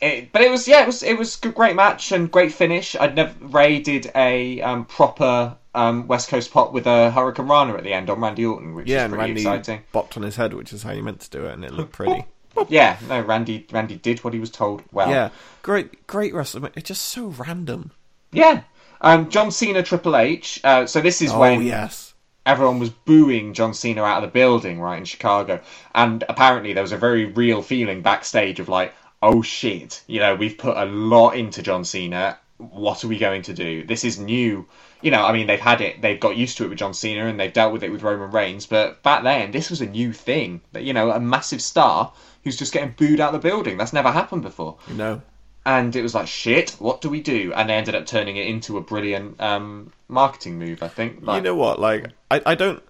[0.01, 2.95] it, but it was yeah, it was it was a great match and great finish.
[2.95, 7.83] I'd never Rey did a um, proper um, West Coast pop with a hurricanrana at
[7.83, 9.83] the end on Randy Orton, which Yeah, is pretty Randy exciting.
[9.93, 11.91] bopped on his head, which is how you meant to do it, and it looked
[11.93, 12.25] pretty.
[12.69, 14.81] Yeah, no, Randy Randy did what he was told.
[14.91, 15.29] Well, yeah,
[15.61, 16.71] great, great wrestling.
[16.75, 17.91] It's just so random.
[18.31, 18.61] Yeah.
[19.01, 20.59] Um, John Cena, Triple H.
[20.63, 22.13] Uh, so this is Oh when yes,
[22.45, 25.61] everyone was booing John Cena out of the building, right in Chicago,
[25.93, 30.35] and apparently there was a very real feeling backstage of like, oh shit, you know,
[30.35, 32.37] we've put a lot into John Cena.
[32.57, 33.83] What are we going to do?
[33.83, 34.65] This is new.
[35.01, 37.25] You know, I mean, they've had it, they've got used to it with John Cena,
[37.27, 38.65] and they've dealt with it with Roman Reigns.
[38.65, 40.61] But back then, this was a new thing.
[40.71, 42.13] That you know, a massive star
[42.43, 43.77] who's just getting booed out of the building.
[43.77, 45.21] That's never happened before you know.
[45.65, 48.47] And it was like shit what do we do and they ended up turning it
[48.47, 51.79] into a brilliant um, marketing move i think you know what?
[51.79, 52.83] Like, I, I don't.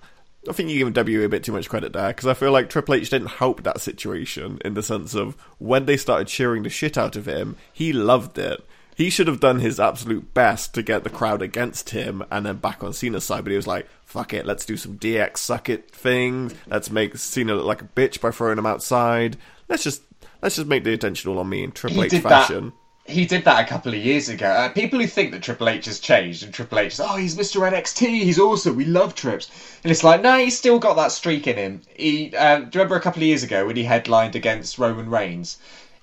[0.48, 2.70] I think you give W a bit too much credit there because I feel like
[2.70, 6.70] Triple H didn't help that situation in the sense of when they started cheering the
[6.70, 8.64] shit out of him, he loved it.
[8.96, 12.58] He should have done his absolute best to get the crowd against him and then
[12.58, 15.68] back on Cena's side, but he was like, fuck it, let's do some DX suck
[15.68, 16.54] it things.
[16.68, 19.38] Let's make Cena look like a bitch by throwing him outside.
[19.68, 20.04] Let's just
[20.42, 22.74] let's just make the attention all on me in Triple he H fashion.
[23.06, 23.12] that.
[23.12, 24.48] he did that a couple of years ago.
[24.48, 27.36] Uh, people who think that triple h has changed and triple h is oh he's
[27.38, 29.50] mr nxt he's awesome we love trips.
[29.84, 31.82] And it's like no he's still got that streak in him.
[31.96, 35.10] He uh, do you remember a couple of years ago when he headlined against roman
[35.10, 35.58] reigns?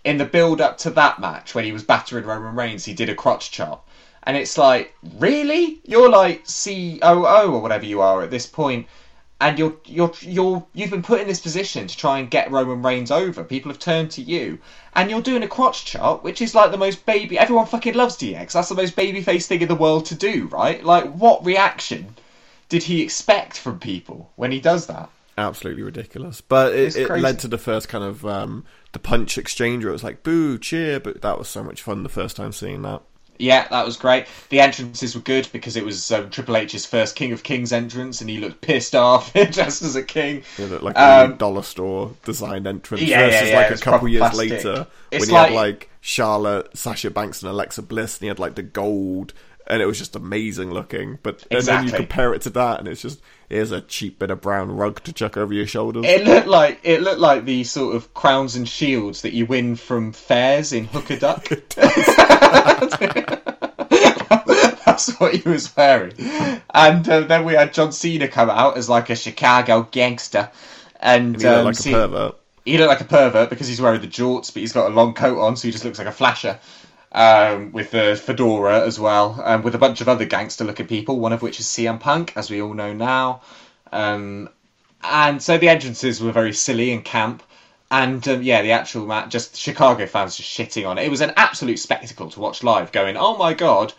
[0.05, 3.09] In the build up to that match when he was battering roman reigns he did
[3.09, 3.89] a crotch chop.
[4.25, 5.81] And it's like really?
[5.85, 8.87] You're like coo or whatever you are at this point
[9.43, 12.83] and you're you're you're you've been put in this position to try and get Roman
[12.83, 13.43] Reigns over.
[13.43, 14.59] People have turned to you,
[14.95, 17.39] and you're doing a crotch chop, which is like the most baby.
[17.39, 18.53] Everyone fucking loves DX.
[18.53, 20.83] That's the most babyface thing in the world to do, right?
[20.83, 22.15] Like, what reaction
[22.69, 25.11] did he expect from people when he does that?
[25.39, 26.41] absolutely ridiculous.
[26.41, 29.93] But it, it led to the first kind of um, the punch exchange where it
[29.93, 31.01] was like boo, cheer.
[31.01, 33.03] But that was so much fun the first time seeing that.
[33.43, 34.27] Yeah, that was great.
[34.51, 38.21] The entrances were good because it was um, Triple H's first King of Kings entrance,
[38.21, 40.45] and he looked pissed off dressed as a king.
[40.59, 43.79] It looked like a Um, dollar store designed entrance Yeah, yeah, versus yeah, like a
[43.79, 44.51] couple years plastic.
[44.51, 48.29] later It's when he like- had like Charlotte, Sasha Banks, and Alexa Bliss, and he
[48.29, 49.33] had like the gold,
[49.67, 51.19] and it was just amazing looking.
[51.23, 53.21] But and then you compare it to that, and it's just
[53.53, 56.05] here's a cheap bit of brown rug to chuck over your shoulders.
[56.07, 59.77] It looked like it looked like the sort of crowns and shields that you win
[59.77, 61.49] from fairs in Hooker Duck.
[64.85, 66.15] That's what he was wearing.
[66.75, 70.51] And uh, then we had John Cena come out as like a Chicago gangster,
[71.01, 72.35] and, he looked um, like a pervert.
[72.65, 75.15] he looked like a pervert because he's wearing the jorts, but he's got a long
[75.15, 76.59] coat on, so he just looks like a flasher.
[77.15, 81.35] Um, with the fedora as well, um, with a bunch of other gangster-looking people, one
[81.35, 83.43] of which is CM Punk, as we all know now.
[83.93, 84.49] Um,
[85.03, 87.43] and so the entrances were very silly and camp.
[87.91, 91.05] And um, yeah, the actual match, just Chicago fans just shitting on it.
[91.05, 93.93] It was an absolute spectacle to watch live, going, "Oh my god,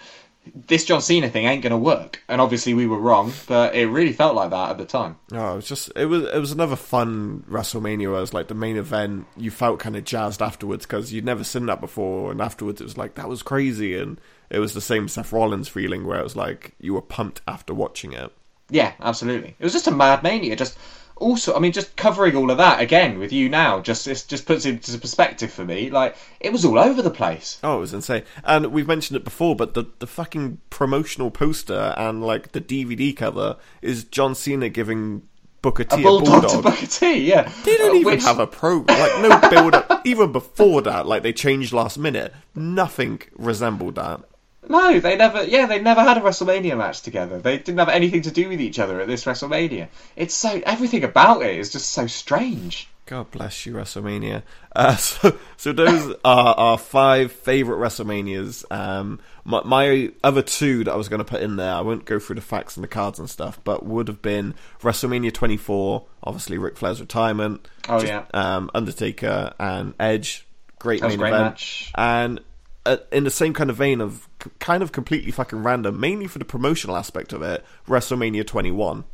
[0.68, 4.14] this John Cena thing ain't gonna work." And obviously we were wrong, but it really
[4.14, 5.18] felt like that at the time.
[5.32, 8.10] No, it was just it was it was another fun WrestleMania.
[8.10, 11.26] Where it was like the main event, you felt kind of jazzed afterwards because you'd
[11.26, 14.74] never seen that before, and afterwards it was like that was crazy, and it was
[14.74, 18.32] the same Seth Rollins feeling where it was like you were pumped after watching it.
[18.70, 19.56] Yeah, absolutely.
[19.60, 20.56] It was just a mad mania.
[20.56, 20.78] Just
[21.15, 24.45] also, I mean, just covering all of that again with you now, just it just
[24.45, 25.90] puts it into perspective for me.
[25.90, 27.60] Like it was all over the place.
[27.64, 28.23] Oh, it was insane.
[28.44, 33.15] And we've mentioned it before, but the the fucking promotional poster and like the DVD
[33.15, 35.23] cover is John Cena giving
[35.61, 36.52] Booker T a bulldog, bulldog.
[36.52, 37.30] to Booker T.
[37.30, 40.02] Yeah, They don't Uh, even which- have a pro like no build up.
[40.06, 42.34] even before that, like they changed last minute.
[42.53, 44.22] Nothing resembled that.
[44.69, 45.44] No, they never.
[45.44, 47.40] Yeah, they never had a WrestleMania match together.
[47.40, 49.90] They didn't have anything to do with each other at this WrestleMania.
[50.15, 52.90] It's so everything about it is just so strange.
[53.06, 54.44] God bless you, WrestleMania.
[54.73, 58.64] Uh, so, so those are our five favorite WrestleManias.
[58.72, 62.06] Um, my, my other two that I was going to put in there, I won't
[62.06, 66.06] go through the facts and the cards and stuff, but would have been WrestleMania 24,
[66.23, 67.68] obviously Ric Flair's retirement.
[67.90, 68.26] Oh, yeah.
[68.34, 70.48] Um, Undertaker and Edge,
[70.80, 71.44] great main great event.
[71.44, 71.91] match.
[71.95, 72.40] And
[72.85, 76.27] uh, in the same kind of vein of c- kind of completely fucking random, mainly
[76.27, 79.05] for the promotional aspect of it, WrestleMania 21.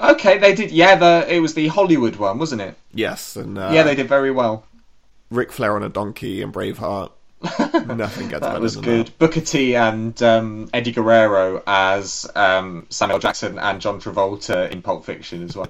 [0.00, 0.70] Okay, they did.
[0.70, 2.76] Yeah, the it was the Hollywood one, wasn't it?
[2.92, 4.64] Yes, and uh, yeah, they did very well.
[5.30, 7.12] Ric Flair on a donkey and Braveheart.
[7.96, 9.18] Nothing gets better was than good.
[9.18, 15.06] Booker T and um, Eddie Guerrero as um, Samuel Jackson and John Travolta in Pulp
[15.06, 15.68] Fiction as well.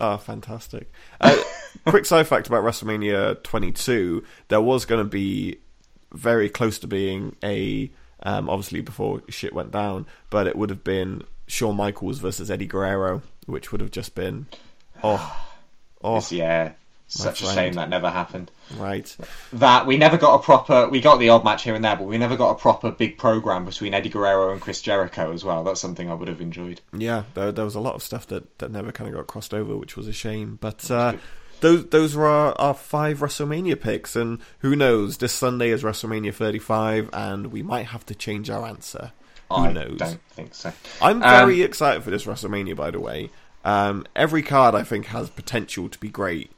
[0.00, 0.90] Oh, fantastic.
[1.20, 1.36] Uh,
[1.86, 5.58] quick side fact about WrestleMania 22 there was going to be
[6.12, 7.90] very close to being a,
[8.22, 12.66] um, obviously before shit went down, but it would have been Shawn Michaels versus Eddie
[12.66, 14.46] Guerrero, which would have just been,
[15.02, 15.46] oh,
[16.02, 16.72] oh, yeah,
[17.08, 18.50] such a shame that never happened.
[18.78, 19.14] right.
[19.52, 20.88] That we never got a proper.
[20.88, 23.18] We got the odd match here and there, but we never got a proper big
[23.18, 25.62] program between Eddie Guerrero and Chris Jericho as well.
[25.62, 26.80] That's something I would have enjoyed.
[26.96, 29.52] Yeah, there, there was a lot of stuff that, that never kind of got crossed
[29.52, 30.58] over, which was a shame.
[30.60, 31.14] But uh,
[31.62, 35.18] those those were our, our five WrestleMania picks, and who knows?
[35.18, 39.12] This Sunday is WrestleMania 35, and we might have to change our answer.
[39.54, 39.72] Who knows?
[39.72, 40.00] I knows?
[40.08, 40.74] don't think so.
[41.00, 43.32] I'm Um, very excited for this WrestleMania, by the way.
[43.64, 46.52] Um, every card I think has potential to be great,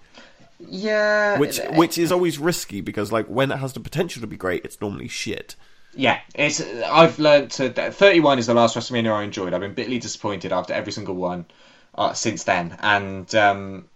[0.59, 4.37] Yeah, which which is always risky because like when it has the potential to be
[4.37, 5.57] great, it's normally shit.
[5.97, 6.61] Yeah, it's.
[6.61, 7.71] I've learned to.
[7.71, 9.55] Thirty-one is the last WrestleMania I enjoyed.
[9.55, 11.47] I've been bitterly disappointed after every single one
[11.95, 13.89] uh, since then, and um,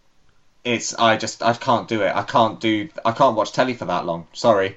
[0.69, 0.95] it's.
[0.95, 1.43] I just.
[1.43, 2.15] I can't do it.
[2.15, 2.89] I can't do.
[3.05, 4.27] I can't watch telly for that long.
[4.33, 4.77] Sorry,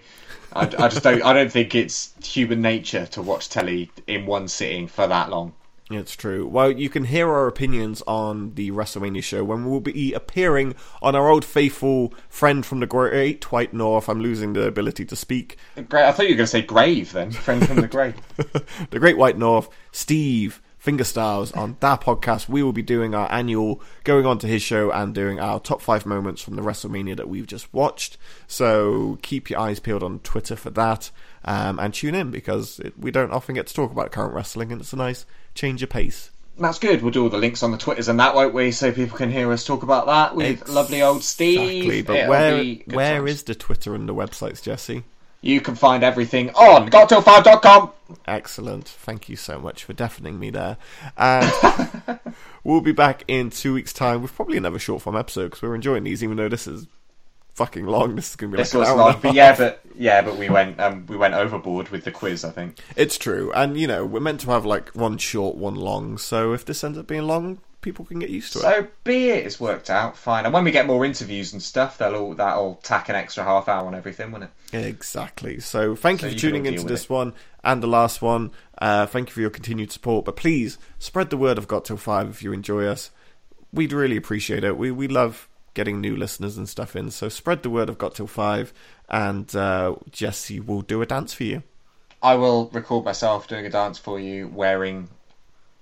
[0.54, 1.24] I, I just don't.
[1.24, 5.54] I don't think it's human nature to watch telly in one sitting for that long.
[5.90, 6.48] It's true.
[6.48, 11.16] Well, you can hear our opinions on the WrestleMania show when we'll be appearing on
[11.16, 14.08] our old faithful friend from the Great White North.
[14.08, 15.58] I'm losing the ability to speak.
[15.76, 16.06] Great.
[16.06, 17.32] I thought you were going to say grave then.
[17.32, 18.16] Friend from the grave.
[18.90, 22.50] the Great White North, Steve Fingerstyles on that podcast.
[22.50, 25.82] We will be doing our annual, going on to his show and doing our top
[25.82, 28.18] five moments from the WrestleMania that we've just watched.
[28.48, 31.12] So keep your eyes peeled on Twitter for that
[31.46, 34.72] um, and tune in because it, we don't often get to talk about current wrestling
[34.72, 36.32] and it's a nice change of pace.
[36.58, 37.02] That's good.
[37.02, 38.72] We'll do all the links on the Twitters and that, won't we?
[38.72, 41.60] So people can hear us talk about that with lovely old Steve.
[41.60, 43.32] Exactly, but It'll where where times.
[43.32, 45.04] is the Twitter and the websites, Jesse?
[45.42, 47.92] You can find everything on gottill5.com.
[48.28, 48.88] Excellent.
[48.88, 50.78] Thank you so much for deafening me there.
[51.18, 51.52] And
[52.64, 55.76] we'll be back in two weeks' time with probably another short form episode because we're
[55.76, 56.88] enjoying these, even though this is
[57.54, 58.16] fucking long.
[58.16, 60.22] This is going to be This like was an hour long, but yeah, but yeah,
[60.22, 62.46] but we went um, we went overboard with the quiz.
[62.46, 62.78] I think.
[62.96, 63.52] It's true.
[63.54, 66.18] And, you know, we're meant to have like one short, one long.
[66.18, 68.62] So if this ends up being long, people can get used to it.
[68.62, 69.46] So be it.
[69.46, 70.46] It's worked out fine.
[70.46, 73.68] And when we get more interviews and stuff, they'll all that'll tack an extra half
[73.68, 74.50] hour on everything, won't it?
[74.74, 75.60] Exactly.
[75.60, 77.10] So thank So you for tuning into this it.
[77.10, 77.34] one
[77.64, 78.52] and the last one.
[78.78, 80.26] Uh, thank you for your continued support.
[80.26, 83.12] But please spread the word of Got Till Five if you enjoy us.
[83.74, 84.78] We'd really appreciate it.
[84.78, 87.12] We we love getting new listeners and stuff in.
[87.12, 88.74] So spread the word of Got Till Five,
[89.10, 91.64] and uh, Jesse will do a dance for you.
[92.22, 95.10] I will record myself doing a dance for you wearing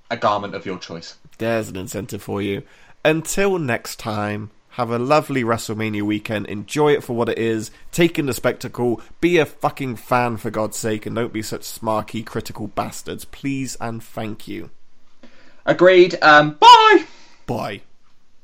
[0.09, 1.15] a garment of your choice.
[1.39, 2.63] There's an incentive for you.
[3.03, 6.45] Until next time, have a lovely WrestleMania weekend.
[6.45, 7.71] Enjoy it for what it is.
[7.91, 9.01] Take in the spectacle.
[9.19, 13.25] Be a fucking fan for God's sake, and don't be such smarky, critical bastards.
[13.25, 14.69] Please and thank you.
[15.65, 16.17] Agreed.
[16.21, 17.05] Um, bye.
[17.47, 17.81] Bye.